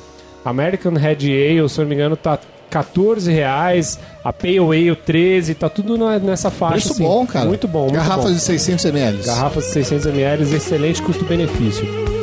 [0.44, 2.38] American Red Ale, se eu não me engano, tá
[2.70, 6.74] 14 reais, a Pale Ale 13, tá tudo na- nessa faixa.
[6.74, 7.02] Preço assim.
[7.02, 7.46] bom, cara.
[7.46, 8.32] Muito bom, muito Garrafas bom.
[8.32, 9.22] de 600 ml.
[9.24, 12.19] Garrafas de 600 ml, excelente custo-benefício.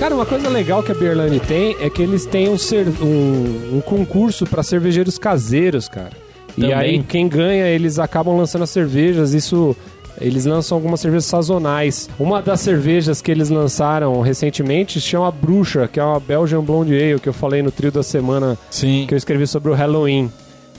[0.00, 3.76] Cara, uma coisa legal que a Beerland tem é que eles têm um, cer- um-
[3.76, 6.08] um concurso para cervejeiros caseiros, cara.
[6.56, 6.74] E Também.
[6.74, 9.34] aí quem ganha, eles acabam lançando as cervejas.
[9.34, 9.76] Isso
[10.18, 12.08] eles lançam algumas cervejas sazonais.
[12.18, 16.94] Uma das cervejas que eles lançaram recentemente se chama Bruxa, que é uma Belgian Blonde
[16.94, 19.04] Ale, que eu falei no trio da semana Sim.
[19.06, 20.32] que eu escrevi sobre o Halloween.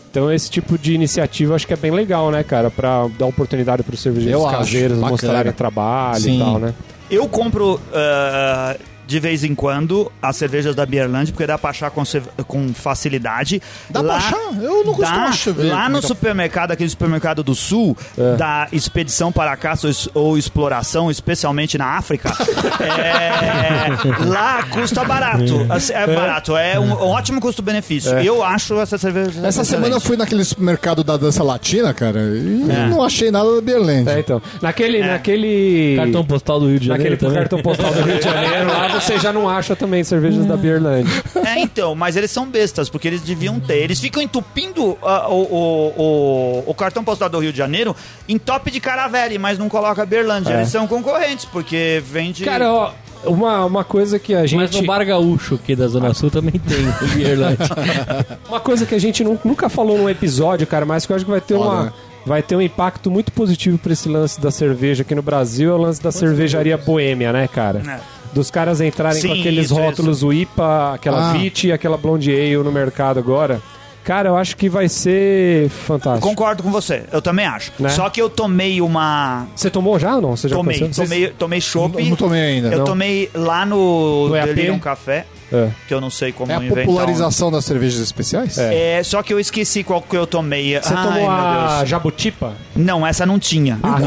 [0.09, 2.71] Então esse tipo de iniciativa acho que é bem legal, né, cara?
[2.71, 6.37] Pra dar oportunidade para os cervejeiros Eu caseiros mostrarem trabalho Sim.
[6.37, 6.73] e tal, né?
[7.09, 8.75] Eu compro ah,
[9.11, 12.01] de vez em quando as cervejas da Beerland, porque dá pra achar com,
[12.47, 13.61] com facilidade.
[13.89, 14.39] Dá pra achar?
[14.61, 18.37] Eu não costumo achar Lá no supermercado, aquele supermercado do sul, É.
[18.37, 22.31] da Expedição para Caça ou Exploração, especialmente na África,
[22.79, 25.65] é, lá custa barato.
[25.69, 28.17] Assim, É barato, é um, um ótimo custo-benefício.
[28.19, 29.31] Eu acho essa cerveja.
[29.39, 29.67] Essa excelente.
[29.67, 32.87] semana eu fui naquele supermercado da dança latina, cara, e É.
[32.87, 34.09] não achei nada da Beerland.
[34.09, 34.41] É, então.
[34.61, 34.99] Naquele.
[34.99, 35.07] É.
[35.07, 35.95] naquele...
[35.97, 37.37] Cartão postal do Rio de Janeiro Naquele também.
[37.41, 41.09] cartão postal do Rio de Janeiro, lá você já não acha também cervejas da Beerland.
[41.45, 43.77] É, então, mas eles são bestas, porque eles deviam ter.
[43.77, 47.95] Eles ficam entupindo ah, o, o, o, o cartão postal do Rio de Janeiro
[48.27, 50.53] em top de Caravelle, mas não coloca Berlândia.
[50.53, 50.57] É.
[50.57, 52.43] Eles são concorrentes, porque vende.
[52.45, 52.91] Cara, ó,
[53.25, 54.55] uma, uma coisa que a gente.
[54.55, 57.57] Mas no Bar Gaúcho, aqui da Zona Sul, também tem o Beerland.
[58.49, 61.25] Uma coisa que a gente nu- nunca falou num episódio, cara, mas que eu acho
[61.25, 61.83] que vai ter Foda, uma.
[61.85, 61.93] né?
[62.25, 65.73] Vai ter um impacto muito positivo pra esse lance da cerveja aqui no Brasil, é
[65.73, 67.81] o lance da cervejaria boêmia, né, cara?
[67.87, 68.20] É.
[68.33, 71.33] Dos caras entrarem com Sim, aqueles isso, rótulos o IPA, aquela Ah.
[71.33, 73.61] VIT e aquela Blonde Ale no mercado agora.
[74.03, 76.27] Cara, eu acho que vai ser fantástico.
[76.27, 77.71] Concordo com você, eu também acho.
[77.77, 77.89] Né?
[77.89, 79.45] Só que eu tomei uma.
[79.55, 80.35] Você tomou já ou não?
[80.35, 81.03] Você já Tomei, conheceu?
[81.03, 82.01] tomei, tomei chopp.
[82.01, 82.69] Não, não tomei ainda.
[82.69, 82.85] Eu não.
[82.85, 84.33] tomei lá no No?
[84.33, 85.69] Delirium Café, É.
[85.87, 88.57] que eu não sei como É a popularização das cervejas especiais?
[88.57, 88.97] É.
[88.99, 90.79] É, só que eu esqueci qual que eu tomei.
[90.79, 91.89] Você Ai, tomou meu a Deus.
[91.89, 92.53] Jabutipa?
[92.75, 93.77] Não, essa não tinha.
[93.83, 93.97] A,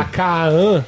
[0.00, 0.82] a Kaan.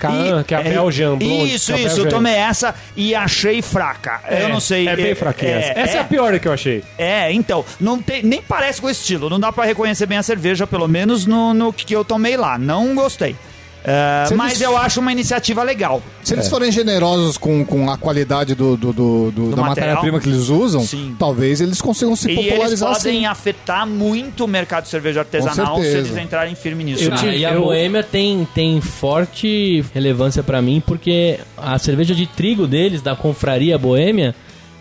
[0.00, 1.54] Kaan, E- que é a é- Belgian Blonde.
[1.54, 1.88] Isso, é isso.
[1.90, 4.20] Eu Belgian- tomei essa e achei fraca.
[4.30, 4.88] eu não sei.
[4.88, 5.78] É bem fraquinha essa.
[5.78, 6.82] Essa é, a pior que eu achei.
[6.96, 9.28] É, então, não tem, nem parece com o estilo.
[9.28, 12.56] Não dá pra reconhecer bem a cerveja, pelo menos no, no que eu tomei lá.
[12.58, 13.36] Não gostei.
[13.82, 16.02] É, Se mas eles- eu acho uma iniciativa legal.
[16.22, 19.68] Se eles forem generosos com, com a qualidade do, do, do- do- da material?
[19.68, 21.16] matéria-prima que eles usam, Sim.
[21.18, 23.26] talvez eles consigam se e eles popularizar podem assim.
[23.26, 27.04] afetar muito o mercado de cerveja artesanal se eles entrarem firme nisso.
[27.04, 32.14] Eu Ah, e a eu- Boêmia tem, tem forte relevância pra mim, porque a cerveja
[32.14, 34.34] de trigo deles, da confraria Boêmia,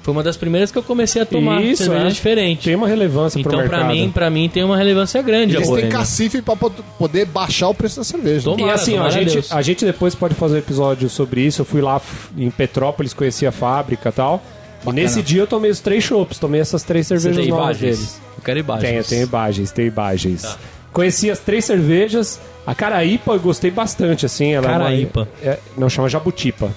[0.09, 2.09] foi uma das primeiras que eu comecei a tomar Isso, cerveja é.
[2.09, 2.63] diferente.
[2.63, 3.93] Tem uma relevância pro Então, pra mercado.
[3.95, 7.73] mim, pra mim, tem uma relevância grande Eles têm cacife pra pod- poder baixar o
[7.75, 8.43] preço da cerveja.
[8.45, 8.55] Toma.
[8.55, 9.51] E Tomara, assim, ó, a, tomara a gente, Deus.
[9.51, 11.61] a gente depois pode fazer um episódio sobre isso.
[11.61, 12.01] Eu fui lá
[12.35, 14.41] em Petrópolis, conheci a fábrica e tal.
[14.87, 17.65] E nesse dia eu tomei os três chopps, tomei essas três Você cervejas tem novas
[17.77, 17.97] imagens?
[17.99, 18.21] deles.
[18.37, 18.89] Eu quero imagens.
[18.89, 20.41] Tenho, tenho imagens, tenho imagens.
[20.41, 20.57] Tá.
[20.91, 22.39] Conheci as três cervejas.
[22.65, 24.53] A Caraípa eu gostei bastante, assim.
[24.53, 25.27] Ela é uma- Caraípa.
[25.43, 26.71] é- não, chama Jabutipa.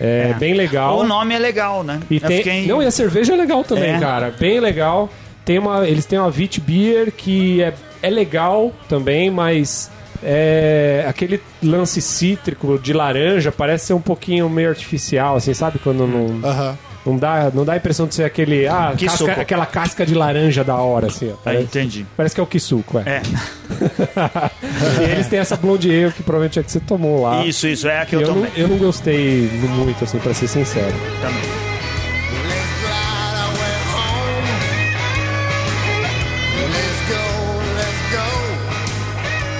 [0.00, 0.34] É, É.
[0.34, 0.98] bem legal.
[0.98, 2.00] O nome é legal, né?
[2.10, 2.38] E tem...
[2.38, 3.98] fiquei- Não, e a cerveja é legal também, É.
[4.00, 4.34] cara.
[4.38, 5.08] Bem legal.
[5.44, 5.86] Tem uma...
[5.86, 9.90] Eles têm uma Vit Beer que é, é legal também, mas
[10.22, 15.78] é aquele lance cítrico de laranja parece ser um pouquinho meio artificial, assim, sabe?
[15.78, 16.78] Quando não, Aham.
[17.04, 18.66] Não, dá, não dá a impressão de ser aquele.
[18.66, 21.30] Ah, casca- aquela casca de laranja da hora, assim.
[21.32, 22.06] Ó, parece, entendi.
[22.16, 23.02] parece que é o Kisuko, é.
[23.16, 23.22] É,
[25.08, 27.44] e eles têm essa blonde ale que provavelmente é que você tomou lá.
[27.44, 27.86] isso, isso.
[27.88, 28.50] É a que eu, eu, não, tomei.
[28.56, 30.94] eu não gostei muito, assim, pra ser sincero.
[31.20, 31.64] também.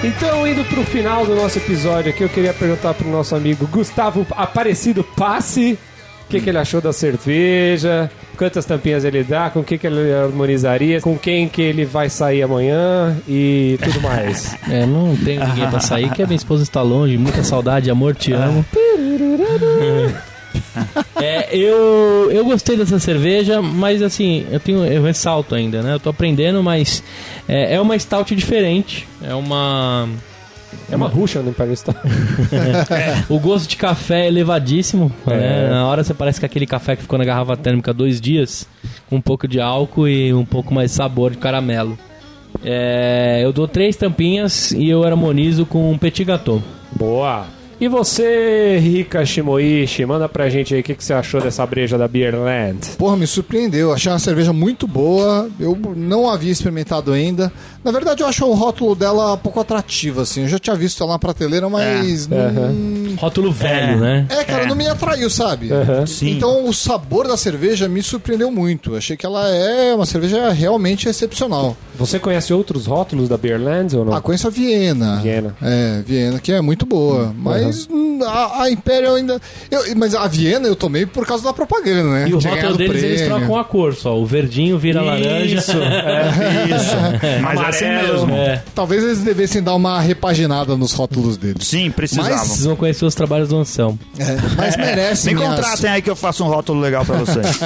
[0.02, 4.26] Então, indo pro final do nosso episódio aqui, eu queria perguntar pro nosso amigo Gustavo
[4.32, 5.93] Aparecido Passe o
[6.34, 10.12] que, que ele achou da cerveja, quantas tampinhas ele dá, com o que, que ele
[10.12, 14.54] harmonizaria, com quem que ele vai sair amanhã e tudo mais.
[14.70, 18.14] É, não tenho ninguém pra sair, que a minha esposa está longe, muita saudade, amor,
[18.14, 18.64] te amo.
[21.16, 25.92] É, eu, eu gostei dessa cerveja, mas assim, eu tenho eu ressalto ainda, né?
[25.92, 27.02] Eu tô aprendendo, mas
[27.46, 29.06] é, é uma stout diferente.
[29.22, 30.08] É uma.
[30.90, 31.98] É uma ruxa no Imperial Stout.
[33.28, 35.10] O gosto de café é elevadíssimo.
[35.26, 35.68] Né?
[35.70, 38.68] Na hora você parece que aquele café que ficou na garrafa térmica dois dias,
[39.08, 41.98] com um pouco de álcool e um pouco mais sabor de caramelo.
[42.62, 46.62] É, eu dou três tampinhas e eu harmonizo com um petit gâteau.
[46.92, 47.46] Boa!
[47.84, 51.98] E você, Rika Shimoishi, manda pra gente aí o que, que você achou dessa breja
[51.98, 52.78] da Beerland.
[52.96, 53.92] Porra, me surpreendeu.
[53.92, 55.50] Achei uma cerveja muito boa.
[55.60, 57.52] Eu não havia experimentado ainda.
[57.84, 60.44] Na verdade, eu acho o rótulo dela pouco atrativo, assim.
[60.44, 62.26] Eu já tinha visto ela na prateleira, mas.
[62.32, 63.03] É.
[63.16, 63.96] Rótulo velho, É.
[63.96, 64.26] né?
[64.28, 65.72] É, cara, não me atraiu, sabe?
[65.72, 66.06] Aham.
[66.06, 66.30] Sim.
[66.30, 68.94] Então, o sabor da cerveja me surpreendeu muito.
[68.96, 71.76] Achei que ela é uma cerveja realmente excepcional.
[71.96, 74.14] Você conhece outros rótulos da Beerlands ou não?
[74.14, 75.20] Ah, conheço a Viena.
[75.22, 75.54] Viena.
[75.62, 77.32] É, Viena, que é muito boa.
[77.36, 79.40] Mas hum, a, a Imperial ainda.
[79.70, 82.28] eu- mas a Viena eu tomei por causa da propaganda, né?
[82.28, 83.38] E o rótulo deles, eles prêmio.
[83.38, 84.18] trocam a cor só.
[84.18, 85.54] O verdinho vira laranja.
[85.58, 86.66] Isso, é.
[86.76, 86.96] Isso.
[87.42, 88.34] Mas é assim mesmo.
[88.34, 88.62] É.
[88.74, 91.64] Talvez eles devessem dar uma repaginada nos rótulos deles.
[91.66, 92.38] Sim, precisavam.
[92.38, 93.98] Vocês vão conhecer os trabalhos do Anselmo.
[94.18, 97.58] É, mas merece Me minhas contratem aí que eu faço um rótulo legal pra vocês.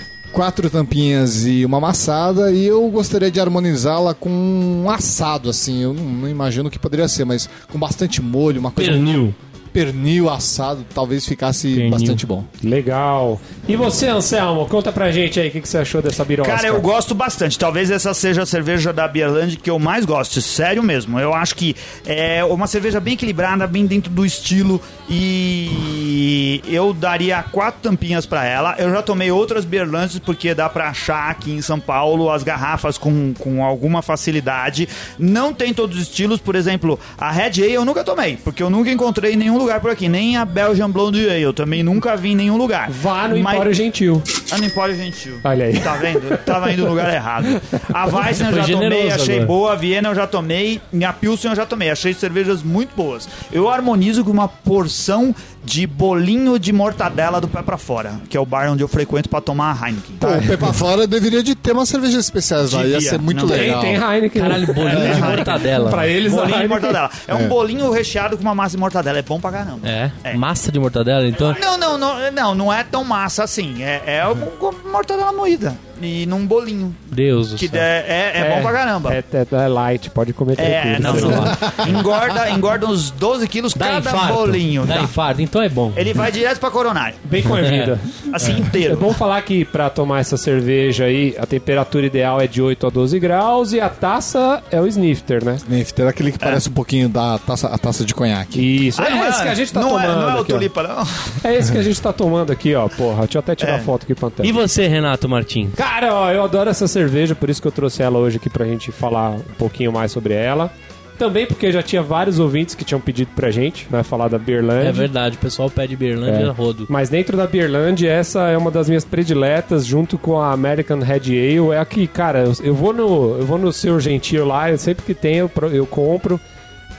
[0.34, 5.80] quatro tampinhas e uma amassada e eu gostaria de harmonizá-la com um assado, assim.
[5.82, 9.32] Eu não, não imagino o que poderia ser, mas com bastante molho, uma coisa Pernil.
[9.74, 11.90] Pernil assado, talvez ficasse Pernil.
[11.90, 12.44] bastante bom.
[12.62, 13.40] Legal.
[13.66, 16.54] E você, Anselmo, conta pra gente aí o que, que você achou dessa birosca.
[16.54, 17.58] Cara, eu gosto bastante.
[17.58, 20.40] Talvez essa seja a cerveja da Bierland que eu mais gosto.
[20.40, 21.18] Sério mesmo.
[21.18, 21.74] Eu acho que
[22.06, 24.80] é uma cerveja bem equilibrada, bem dentro do estilo.
[25.10, 28.76] E eu daria quatro tampinhas pra ela.
[28.78, 32.96] Eu já tomei outras Bierlands porque dá pra achar aqui em São Paulo as garrafas
[32.96, 34.88] com, com alguma facilidade.
[35.18, 36.40] Não tem todos os estilos.
[36.40, 38.36] Por exemplo, a Red Ale eu nunca tomei.
[38.36, 40.08] Porque eu nunca encontrei em nenhum lugar por aqui.
[40.08, 41.42] Nem a Belgian Blonde Ale.
[41.42, 42.90] Eu também nunca vi em nenhum lugar.
[42.90, 44.22] Vá no Mas- Empório Gentil.
[44.50, 45.40] Ah, no Empório Gentil.
[45.42, 45.80] Olha aí.
[45.80, 46.36] Tá vendo?
[46.44, 47.60] Tava indo no lugar errado.
[47.92, 49.46] A Weizen eu já tomei, achei agora.
[49.46, 49.72] boa.
[49.72, 50.80] A Viena eu já tomei.
[50.92, 51.90] E a Pilsen eu já tomei.
[51.90, 53.28] Achei cervejas muito boas.
[53.52, 58.40] Eu harmonizo com uma porção de bolinho de mortadela do pé pra fora, que é
[58.40, 60.16] o bar onde eu frequento pra tomar a Heineken.
[60.20, 63.40] Pô, o Pé pra Fora deveria de ter umas cervejas especiais lá, ia ser muito
[63.40, 63.80] Não tem, legal.
[63.80, 64.42] Tem, tem Heineken.
[64.42, 65.90] Caralho, bolinho de mortadela.
[65.90, 67.10] Pra eles, a Bolinho de mortadela.
[67.26, 69.18] É um bolinho recheado com uma massa de mortadela.
[69.18, 69.88] É bom pra caramba.
[69.88, 70.10] É?
[70.22, 70.34] É.
[70.34, 71.56] Massa de mortadela, então.
[71.58, 73.82] Não, não, não, não, não é tão massa assim.
[73.82, 75.76] É, é um- com mortadela moída.
[76.04, 76.94] E num bolinho.
[77.10, 77.80] Deus do Que céu.
[77.80, 79.14] é, é, é bom pra caramba.
[79.14, 81.30] É, é- é light, pode comer É, tranquilo.
[81.30, 81.88] não, Não, não.
[82.00, 84.34] engorda, engorda uns 12 quilos Dá cada infarto.
[84.34, 84.84] bolinho.
[84.86, 85.02] Dá tá?
[85.02, 85.92] infarto, então é bom.
[85.96, 87.14] Ele vai direto pra coronária.
[87.24, 87.98] Bem com a vida.
[88.32, 88.96] Assim É inteiro.
[88.96, 92.90] bom falar que pra tomar essa cerveja aí, a temperatura ideal é de 8 a
[92.90, 95.56] 12 graus e a taça é o snifter, né?
[95.56, 98.60] Snifter, aquele que parece um pouquinho da taça, a taça de conhaque.
[98.88, 100.40] Isso, Ah, é não esse que a gente tá não tomando É, não é o
[100.40, 100.56] aqui, ó.
[100.56, 101.06] tulipa, não.
[101.44, 103.20] É esse que a gente tá tomando aqui, ó, porra.
[103.22, 103.78] Deixa eu até tirar É.
[103.80, 105.70] foto aqui pra E você, Renato Martins?
[105.76, 108.64] Cara, ó, eu adoro essa cerveja, por isso que eu trouxe ela hoje aqui pra
[108.64, 110.70] gente falar um pouquinho mais sobre ela.
[111.16, 114.88] Também porque já tinha vários ouvintes que tinham pedido pra gente, né, falar da Beerland.
[114.88, 116.50] É verdade, o pessoal pede Berlândia É.
[116.50, 116.86] rodo.
[116.88, 121.20] Mas dentro da Beerland, essa é uma das minhas prediletas, junto com a American Red
[121.28, 121.70] Ale.
[121.72, 125.14] É aqui, cara, eu, vou no eu vou no seu gentil lá, eu sempre que
[125.54, 126.40] pro- eu compro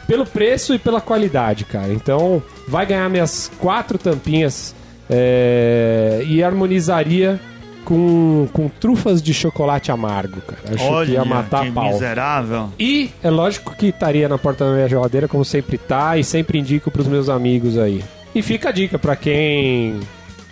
[0.07, 1.91] pelo preço e pela qualidade, cara.
[1.91, 4.73] Então, vai ganhar minhas quatro tampinhas
[5.09, 7.37] é, e harmonizaria
[7.85, 10.75] com, com trufas de chocolate amargo, cara.
[10.75, 11.93] Acho que ia matar que a pau.
[11.93, 12.69] miserável.
[12.77, 16.59] E é lógico que estaria na porta da minha geladeira, como sempre tá, e sempre
[16.59, 18.03] indico pros meus amigos aí.
[18.33, 19.99] E fica a dica pra quem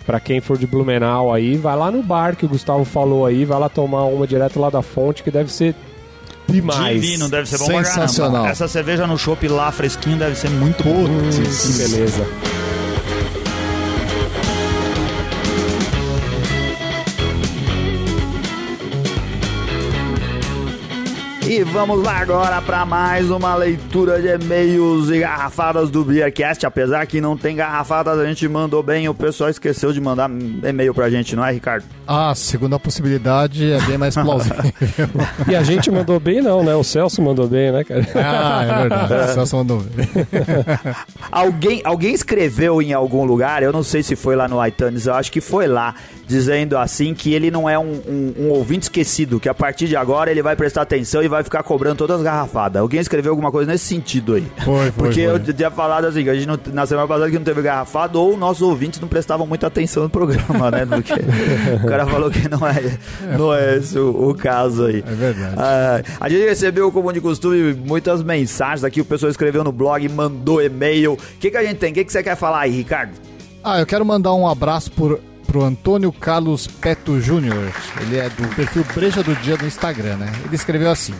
[0.06, 3.44] para quem for de Blumenau aí, vai lá no bar que o Gustavo falou aí,
[3.44, 5.74] vai lá tomar uma direto lá da fonte que deve ser
[6.46, 7.00] demais.
[7.00, 8.46] Divino, deve ser bom Sensacional.
[8.46, 11.08] Essa cerveja no chopp lá fresquinho deve ser muito boa.
[11.08, 12.26] Que beleza.
[21.74, 26.64] Vamos lá agora para mais uma leitura de e-mails e garrafadas do Beercast.
[26.64, 29.08] Apesar que não tem garrafadas, a gente mandou bem.
[29.08, 31.84] O pessoal esqueceu de mandar e-mail pra gente, não é, Ricardo?
[32.06, 34.54] Ah, segunda possibilidade é bem mais plausível.
[35.48, 36.76] E a gente mandou bem não, né?
[36.76, 38.06] O Celso mandou bem, né, cara?
[38.14, 39.30] ah, é verdade.
[39.30, 40.08] O Celso mandou ver.
[41.32, 45.14] Alguém, alguém escreveu em algum lugar, eu não sei se foi lá no iTunes, eu
[45.14, 45.94] acho que foi lá,
[46.26, 49.96] dizendo assim que ele não é um, um- um ouvinte esquecido, que a partir de
[49.96, 52.80] agora ele vai prestar atenção e vai ficar cobrando todas as garrafadas.
[52.80, 54.46] Alguém escreveu alguma coisa nesse sentido aí.
[54.64, 55.32] Foi, foi, Porque foi.
[55.50, 58.18] eu tinha falado assim, que a gente não- na semana passada que não teve garrafada,
[58.18, 60.86] ou nossos ouvintes não prestavam muita atenção no programa, né?
[60.86, 61.12] Porque
[61.84, 62.98] o cara falou que não é,
[63.38, 65.04] não é esse o, o caso aí.
[65.06, 65.54] É verdade.
[65.58, 69.00] Ah, a gente recebeu, como de costume, muitas mensagens aqui.
[69.00, 71.12] O pessoal escreveu no blog, mandou e-mail.
[71.14, 71.90] O que, que a gente tem?
[71.90, 73.12] O que, que você quer falar aí, Ricardo?
[73.62, 77.72] Ah, eu quero mandar um abraço por, pro Antônio Carlos Peto Júnior.
[78.00, 80.32] Ele é do perfil Breja do Dia no Instagram, né?
[80.44, 81.14] Ele escreveu assim.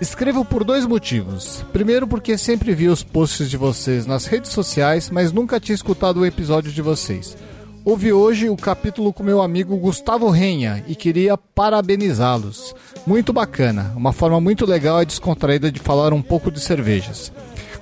[0.00, 1.64] Escrevo por dois motivos.
[1.72, 6.20] Primeiro, porque sempre vi os posts de vocês nas redes sociais, mas nunca tinha escutado
[6.20, 7.36] o episódio de vocês.
[7.84, 12.74] Ouvi hoje o capítulo com meu amigo Gustavo Renha e queria parabenizá-los.
[13.06, 17.30] Muito bacana, uma forma muito legal e descontraída de falar um pouco de cervejas.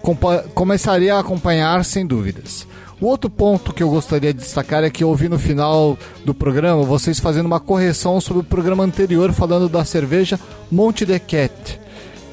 [0.02, 2.66] Compa- começaria a acompanhar sem dúvidas.
[3.02, 6.32] O outro ponto que eu gostaria de destacar é que eu ouvi no final do
[6.32, 10.38] programa vocês fazendo uma correção sobre o programa anterior falando da cerveja
[10.70, 11.80] Monte de Cat,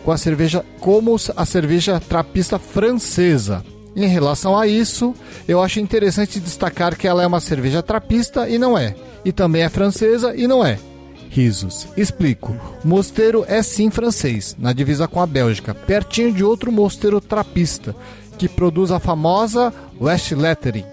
[0.05, 3.65] com a cerveja como a cerveja trapista francesa.
[3.95, 5.15] Em relação a isso,
[5.47, 9.63] eu acho interessante destacar que ela é uma cerveja trapista e não é, e também
[9.63, 10.77] é francesa e não é.
[11.31, 11.87] Risos.
[11.97, 12.55] Explico.
[12.83, 17.95] Mosteiro é sim francês, na divisa com a Bélgica, pertinho de outro mosteiro trapista,
[18.39, 20.85] que produz a famosa West Lettering.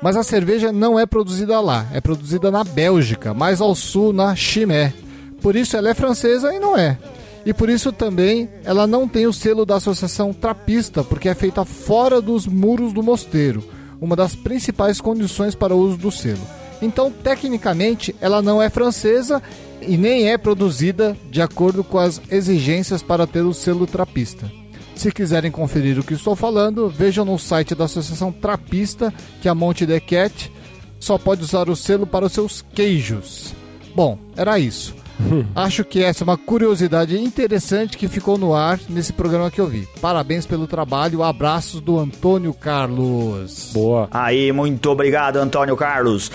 [0.00, 4.34] Mas a cerveja não é produzida lá, é produzida na Bélgica, mais ao sul, na
[4.36, 4.94] Chimay.
[5.42, 6.96] Por isso ela é francesa e não é.
[7.44, 11.64] E por isso também ela não tem o selo da Associação Trapista, porque é feita
[11.64, 13.64] fora dos muros do mosteiro,
[14.00, 16.46] uma das principais condições para o uso do selo.
[16.80, 19.42] Então, tecnicamente, ela não é francesa
[19.82, 24.57] e nem é produzida de acordo com as exigências para ter o selo trapista.
[24.98, 29.54] Se quiserem conferir o que estou falando, vejam no site da Associação Trapista que a
[29.54, 30.52] Monte de Cat
[30.98, 33.54] só pode usar o selo para os seus queijos.
[33.94, 34.96] Bom, era isso.
[35.54, 39.68] Acho que essa é uma curiosidade interessante que ficou no ar nesse programa que eu
[39.68, 39.86] vi.
[40.00, 41.22] Parabéns pelo trabalho.
[41.22, 43.70] Abraços do Antônio Carlos.
[43.72, 44.08] Boa.
[44.10, 46.28] Aí, muito obrigado, Antônio Carlos.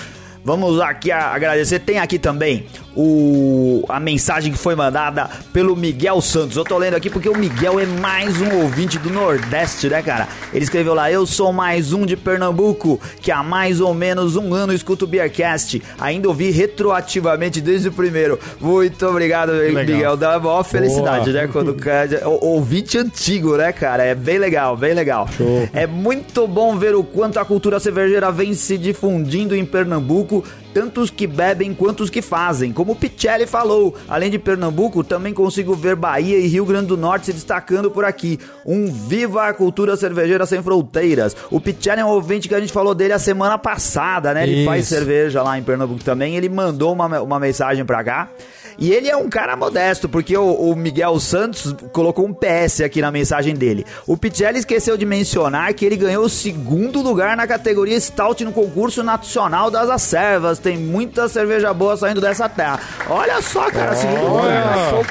[0.46, 1.80] Vamos aqui agradecer.
[1.80, 6.58] Tem aqui também o, a mensagem que foi mandada pelo Miguel Santos.
[6.58, 10.28] Eu tô lendo aqui porque o Miguel é mais um ouvinte do Nordeste, né, cara?
[10.54, 14.54] Ele escreveu lá: Eu sou mais um de Pernambuco, que há mais ou menos um
[14.54, 15.82] ano escuto o Beercast.
[16.00, 18.40] Ainda ouvi retroativamente desde o primeiro.
[18.60, 20.18] Muito obrigado, Miguel.
[20.18, 21.48] Dá uma maior felicidade, né?
[21.52, 21.76] Quando
[22.26, 24.04] o Ouvinte antigo, né, cara?
[24.04, 25.28] É bem legal, bem legal.
[25.74, 31.02] É muito bom ver o quanto a cultura cervejeira vem se difundindo em Pernambuco, tanto
[31.02, 32.74] os que bebem quanto os que fazem.
[32.74, 36.98] Como o Pichelli falou, além de Pernambuco, também consigo ver Bahia e Rio Grande do
[36.98, 38.40] Norte se destacando por aqui.
[38.66, 41.36] Um viva a cultura cervejeira sem fronteiras.
[41.52, 44.44] O Pichelli é um ouvinte que a gente falou dele a semana passada, né?
[44.44, 44.66] Ele Isso.
[44.66, 46.36] faz cerveja lá em Pernambuco também.
[46.36, 48.30] Ele mandou uma, uma mensagem pra cá.
[48.78, 53.02] E ele é um cara modesto, porque o, o Miguel Santos colocou um PS aqui
[53.02, 53.86] na mensagem dele.
[54.08, 58.52] O Pichelli esqueceu de mencionar que ele ganhou o segundo lugar na categoria Stout no
[58.52, 60.60] concurso nacional das acervas.
[60.60, 62.80] Tem muita cerveja boa saindo dessa terra.
[63.10, 64.44] Olha só, cara, segundo lugar.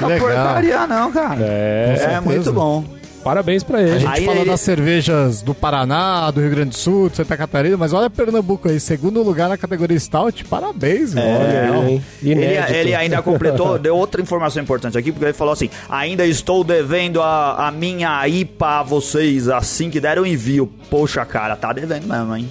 [0.01, 0.18] Não é legal.
[0.18, 1.37] porcaria, não, cara.
[1.40, 3.02] É, É, muito bom.
[3.23, 4.01] Parabéns pra A ele.
[4.01, 7.37] gente Aí fala ele- das cervejas do Paraná, do Rio Grande do Sul, de Santa
[7.37, 11.73] Catarina, mas olha Pernambuco aí, segundo lugar na categoria Stout, parabéns, olha.
[11.73, 12.05] aí, hein?
[12.23, 16.63] Ele, ele ainda completou, deu outra informação importante aqui, porque ele falou assim: ainda estou
[16.65, 20.71] devendo a, a minha IPA a vocês assim que deram envio.
[20.91, 22.51] Poxa, cara, tá devendo mesmo, hein?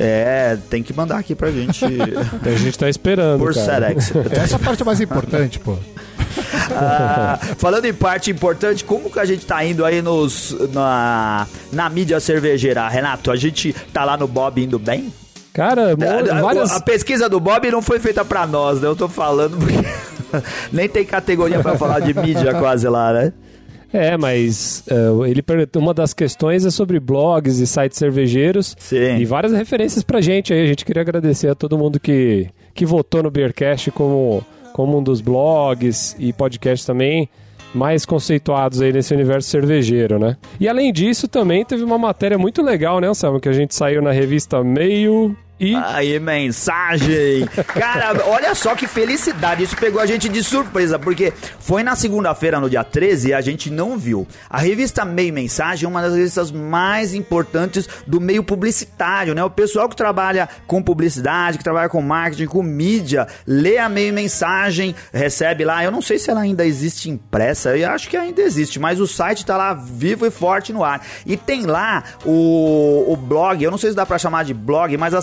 [0.00, 1.84] É, tem que mandar aqui pra gente
[2.44, 3.66] A gente tá esperando, por cara.
[3.88, 4.12] Sedex.
[4.30, 5.76] Essa é a parte mais importante, pô.
[6.74, 11.88] Ah, falando em parte importante, como que a gente tá indo aí nos, na, na
[11.90, 13.30] mídia cervejeira, Renato?
[13.30, 15.12] A gente tá lá no Bob indo bem?
[15.52, 16.70] Cara, mo- A- várias...
[16.72, 18.86] A pesquisa do Bob não foi feita pra nós, né?
[18.88, 19.74] Eu tô falando porque
[20.72, 23.32] nem tem categoria pra falar de mídia quase lá, né?
[23.92, 25.42] É, mas é, ele
[25.76, 28.76] uma das questões é sobre blogs e sites cervejeiros.
[28.78, 29.16] Sim.
[29.16, 30.62] E várias referências pra gente aí.
[30.62, 34.44] A gente queria agradecer a todo mundo que, que votou no Beercast como,
[34.78, 37.28] como um dos blogs e podcasts também
[37.74, 40.36] mais conceituados aí nesse universo cervejeiro, né?
[40.60, 43.40] E além disso, também teve uma matéria muito legal, né, Anselmo?
[43.40, 45.74] Que a gente saiu na revista Meio e...
[45.74, 47.46] Aí, mensagem!
[47.66, 49.64] Cara, olha só que felicidade.
[49.64, 53.40] Isso pegou a gente de surpresa, porque foi na segunda-feira, no dia 13, e a
[53.40, 54.26] gente não viu.
[54.48, 59.42] A revista Meio Mensagem é uma das revistas mais importantes do meio publicitário, né?
[59.42, 64.14] O pessoal que trabalha com publicidade, que trabalha com marketing, com mídia, lê a Meio
[64.14, 65.82] Mensagem, recebe lá.
[65.82, 69.06] Eu não sei se ela ainda existe impressa, eu acho que ainda existe, mas o
[69.06, 71.04] site tá lá vivo e forte no ar.
[71.26, 74.96] E tem lá o, o blog, eu não sei se dá pra chamar de blog,
[74.96, 75.20] mas a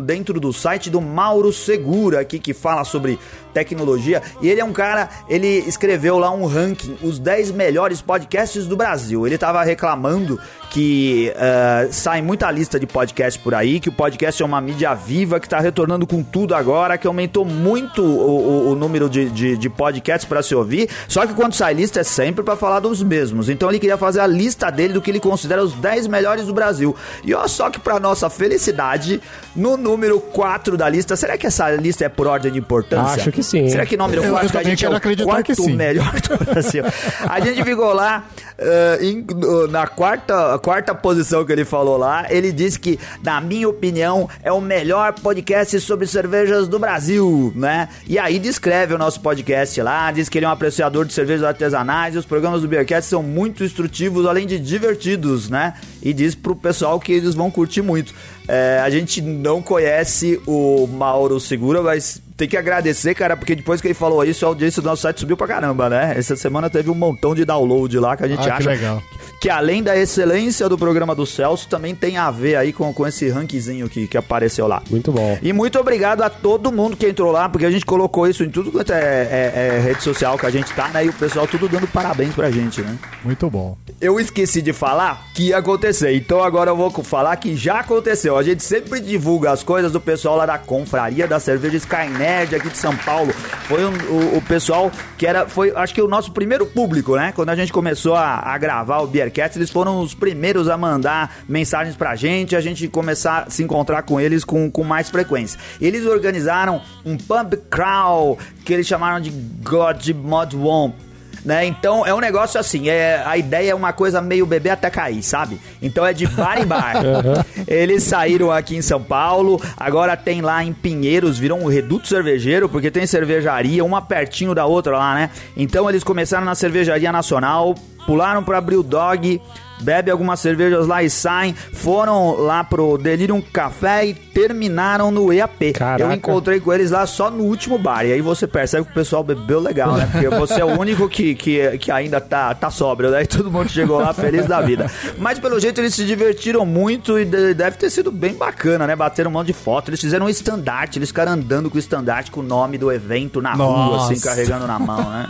[0.00, 3.18] dentro do site do Mauro Segura aqui que fala sobre
[3.58, 4.22] tecnologia.
[4.40, 8.76] E ele é um cara, ele escreveu lá um ranking, os 10 melhores podcasts do
[8.76, 9.26] Brasil.
[9.26, 10.38] Ele tava reclamando
[10.70, 14.94] que eh, sai muita lista de podcasts por aí, que o podcast é uma mídia
[14.94, 19.30] viva, que tá retornando com tudo agora, que aumentou muito o, o- o número de,
[19.30, 20.88] de, de podcasts para se ouvir.
[21.08, 23.48] Só que quando sai lista é sempre para falar dos mesmos.
[23.48, 26.52] Então ele queria fazer a lista dele do que ele considera os 10 melhores do
[26.54, 26.94] Brasil.
[27.24, 29.20] E olha só que para nossa felicidade,
[29.56, 33.22] no número 4 da lista, será que essa lista é por ordem de importância?
[33.22, 33.68] Acho que sim.
[33.68, 35.74] Será que número Eu- 4 eu que a gente é o quarto que sim.
[35.74, 36.84] melhor do Brasil?
[37.28, 38.24] A gente ficou lá
[38.58, 42.26] eh, em- no- na quarta, quarta posição que ele falou lá.
[42.28, 47.88] Ele disse que, na minha opinião, é o melhor podcast sobre cervejas do Brasil, né?
[48.06, 51.44] E aí descreve o nosso podcast lá, diz que ele é um apreciador de cervejas
[51.44, 55.74] artesanais e os programas do Beercast são muito instrutivos, além de divertidos, né?
[56.02, 58.12] E diz pro pessoal que eles vão curtir muito.
[58.48, 63.80] É, a gente não conhece o Mauro Segura, mas tem que agradecer, cara, porque depois
[63.80, 66.14] que ele falou isso, a audiência do nosso site subiu pra caramba, né?
[66.16, 69.02] Essa semana teve um montão de download lá que a gente Ah, que acha legal.
[69.40, 73.06] Que além da excelência do programa do Celso, também tem a ver aí com, com
[73.06, 74.82] esse rankzinho que, que apareceu lá.
[74.90, 75.38] Muito bom.
[75.40, 78.50] E muito obrigado a todo mundo que entrou lá, porque a gente colocou isso em
[78.50, 81.04] tudo quanto é, é- é rede social que a gente tá, né?
[81.04, 82.96] E o pessoal tudo dando parabéns pra gente, né?
[83.24, 83.76] Muito bom.
[84.00, 88.36] Eu esqueci de falar que ia acontecer, então agora eu vou falar que já aconteceu.
[88.36, 92.54] A gente sempre divulga as coisas do pessoal lá da Confraria da Cerveja Sky Nerd
[92.56, 93.32] aqui de São Paulo.
[93.68, 97.32] Foi um- o, o pessoal que era, foi acho que o nosso primeiro público, né?
[97.34, 101.36] Quando a gente começou a, a gravar o Beercast, eles foram os primeiros a mandar
[101.48, 105.58] mensagens pra gente, a gente começar a se encontrar com eles com, com mais frequência.
[105.80, 111.08] Eles organizaram um pub crawl que eles chamaram de God Mod Womp
[111.44, 111.64] né?
[111.64, 115.22] Então é um negócio assim, é, a ideia é uma coisa meio bebê até cair,
[115.22, 115.60] sabe?
[115.80, 116.96] Então é de bar em bar.
[117.66, 122.68] Eles saíram aqui em São Paulo, agora tem lá em Pinheiros, virou um reduto cervejeiro,
[122.68, 125.30] porque tem cervejaria, uma pertinho da outra lá, né?
[125.56, 127.74] Então eles começaram na cervejaria nacional,
[128.08, 129.38] pularam pra Brew Dog,
[129.82, 135.74] bebe algumas cervejas lá e saem, foram lá pro Delirium Café e terminaram no EAP.
[135.74, 136.02] Caraca.
[136.02, 138.06] Eu encontrei com eles lá só no último bar.
[138.06, 140.08] E aí você percebe que o pessoal bebeu legal, né?
[140.10, 143.24] Porque você é o único que, que, que ainda tá, tá sóbrio, né?
[143.24, 144.90] E todo mundo chegou lá feliz da vida.
[145.18, 148.96] Mas pelo jeito eles se divertiram muito e de- deve ter sido bem bacana, né?
[148.96, 149.90] Bateram um monte de foto.
[149.90, 153.42] Eles fizeram um estandarte, eles ficaram andando com o estandarte com o nome do evento
[153.42, 154.12] na rua, Nossa.
[154.14, 155.28] assim, carregando na mão, né?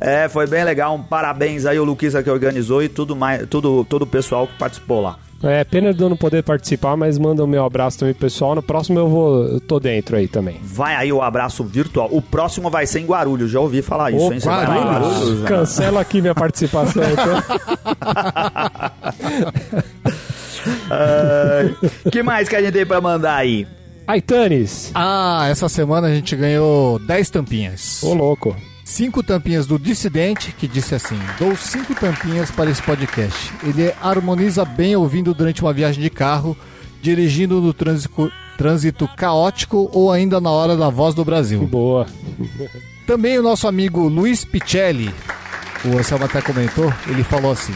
[0.00, 0.94] É, foi bem legal.
[0.94, 4.54] Um parabéns aí o Luquisa que organizou e tudo mais, tudo, todo o pessoal que
[4.58, 5.18] participou lá.
[5.44, 8.54] É pena de eu não poder participar, mas manda o meu abraço também, pessoal.
[8.54, 9.44] No próximo eu vou.
[9.44, 10.60] Eu tô dentro aí também.
[10.62, 12.08] Vai aí o abraço virtual.
[12.12, 14.38] O próximo vai ser em Guarulhos, já ouvi falar isso, hein?
[14.38, 15.12] Você vai lá em Guarulhos?
[15.14, 15.48] Guarulhos, né?
[15.48, 17.42] Cancela aqui minha participação, então.
[20.90, 21.74] Ai,
[22.10, 23.66] que mais que a gente tem pra mandar aí?
[24.06, 24.92] Aitanes!
[24.94, 28.02] Ah, essa semana a gente ganhou 10 tampinhas.
[28.02, 28.54] Ô, louco.
[28.92, 33.50] Cinco tampinhas do Dissidente, que disse assim: Dou cinco tampinhas para esse podcast.
[33.62, 36.54] Ele harmoniza bem ouvindo durante uma viagem de carro,
[37.00, 41.66] dirigindo no trânsito, trânsito caótico ou ainda na hora da voz do Brasil.
[41.66, 42.06] Boa.
[43.06, 45.10] Também o nosso amigo Luiz Picelli,
[45.86, 47.74] o Anselmo até comentou, ele falou assim: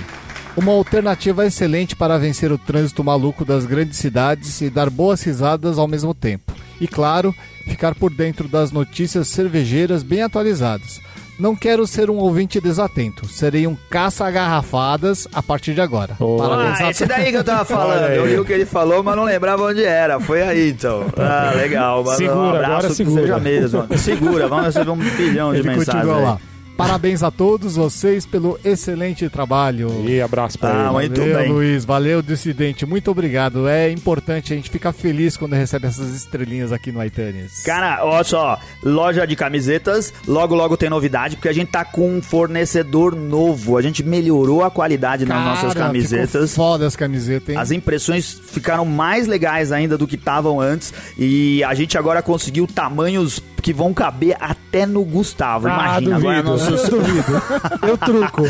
[0.55, 5.79] Uma alternativa excelente para vencer o trânsito maluco das grandes cidades e dar boas risadas
[5.79, 6.53] ao mesmo tempo.
[6.79, 11.06] E claro, ficar por dentro das notícias cervejeiras bem atualizadas.
[11.39, 16.17] Não quero ser um ouvinte desatento, serei um caça-garrafadas a partir de agora.
[16.19, 16.37] Oh.
[16.37, 18.11] Parabéns Ah, esse daí que eu tava falando.
[18.11, 20.19] Eu vi o que ele falou, mas não lembrava onde era.
[20.19, 21.05] Foi aí, então.
[21.17, 22.03] Ah, legal.
[22.05, 23.23] Mas Segura, um abraço agora que segura.
[23.23, 23.99] seja mesmo.
[23.99, 25.87] Segura, vamos receber um bilhão de mensagens.
[25.95, 26.25] continua aí.
[26.25, 26.39] lá.
[26.77, 30.05] Parabéns a todos vocês pelo excelente trabalho.
[30.07, 30.91] E abraço pra Ah, ele.
[30.93, 31.49] muito valeu, bem.
[31.53, 31.85] Luiz.
[31.85, 32.85] Valeu, Dissidente.
[32.85, 33.67] Muito obrigado.
[33.67, 37.63] É importante, a gente fica feliz quando recebe essas estrelinhas aqui no iTunes.
[37.65, 42.17] Cara, olha só, loja de camisetas, logo logo tem novidade, porque a gente tá com
[42.19, 43.77] um fornecedor novo.
[43.79, 46.31] A gente melhorou a qualidade nas nossas Cara, camisetas.
[46.31, 47.57] ficou foda as camisetas, hein?
[47.57, 50.93] As impressões ficaram mais legais ainda do que estavam antes.
[51.19, 55.67] E a gente agora conseguiu tamanhos que vão caber até no Gustavo.
[55.67, 56.66] Ah, Imagina, agora duvido.
[56.71, 57.43] Nossos, Eu duvido.
[57.87, 58.43] Eu truco.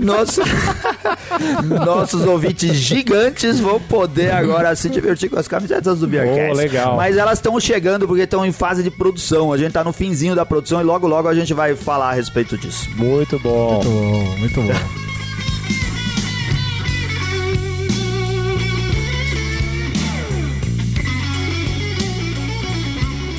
[0.00, 0.44] nossos,
[1.64, 6.52] nossos ouvintes gigantes vão poder agora se divertir com as camisetas do Beercast.
[6.52, 6.96] Oh, legal.
[6.96, 9.52] Mas elas estão chegando porque estão em fase de produção.
[9.52, 12.12] A gente tá no finzinho da produção e logo logo a gente vai falar a
[12.12, 12.88] respeito disso.
[12.96, 13.74] Muito bom.
[13.74, 15.05] Muito bom, muito bom.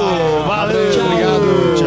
[0.46, 1.04] Valeu!
[1.04, 1.74] Obrigado.
[1.76, 1.85] Tchau!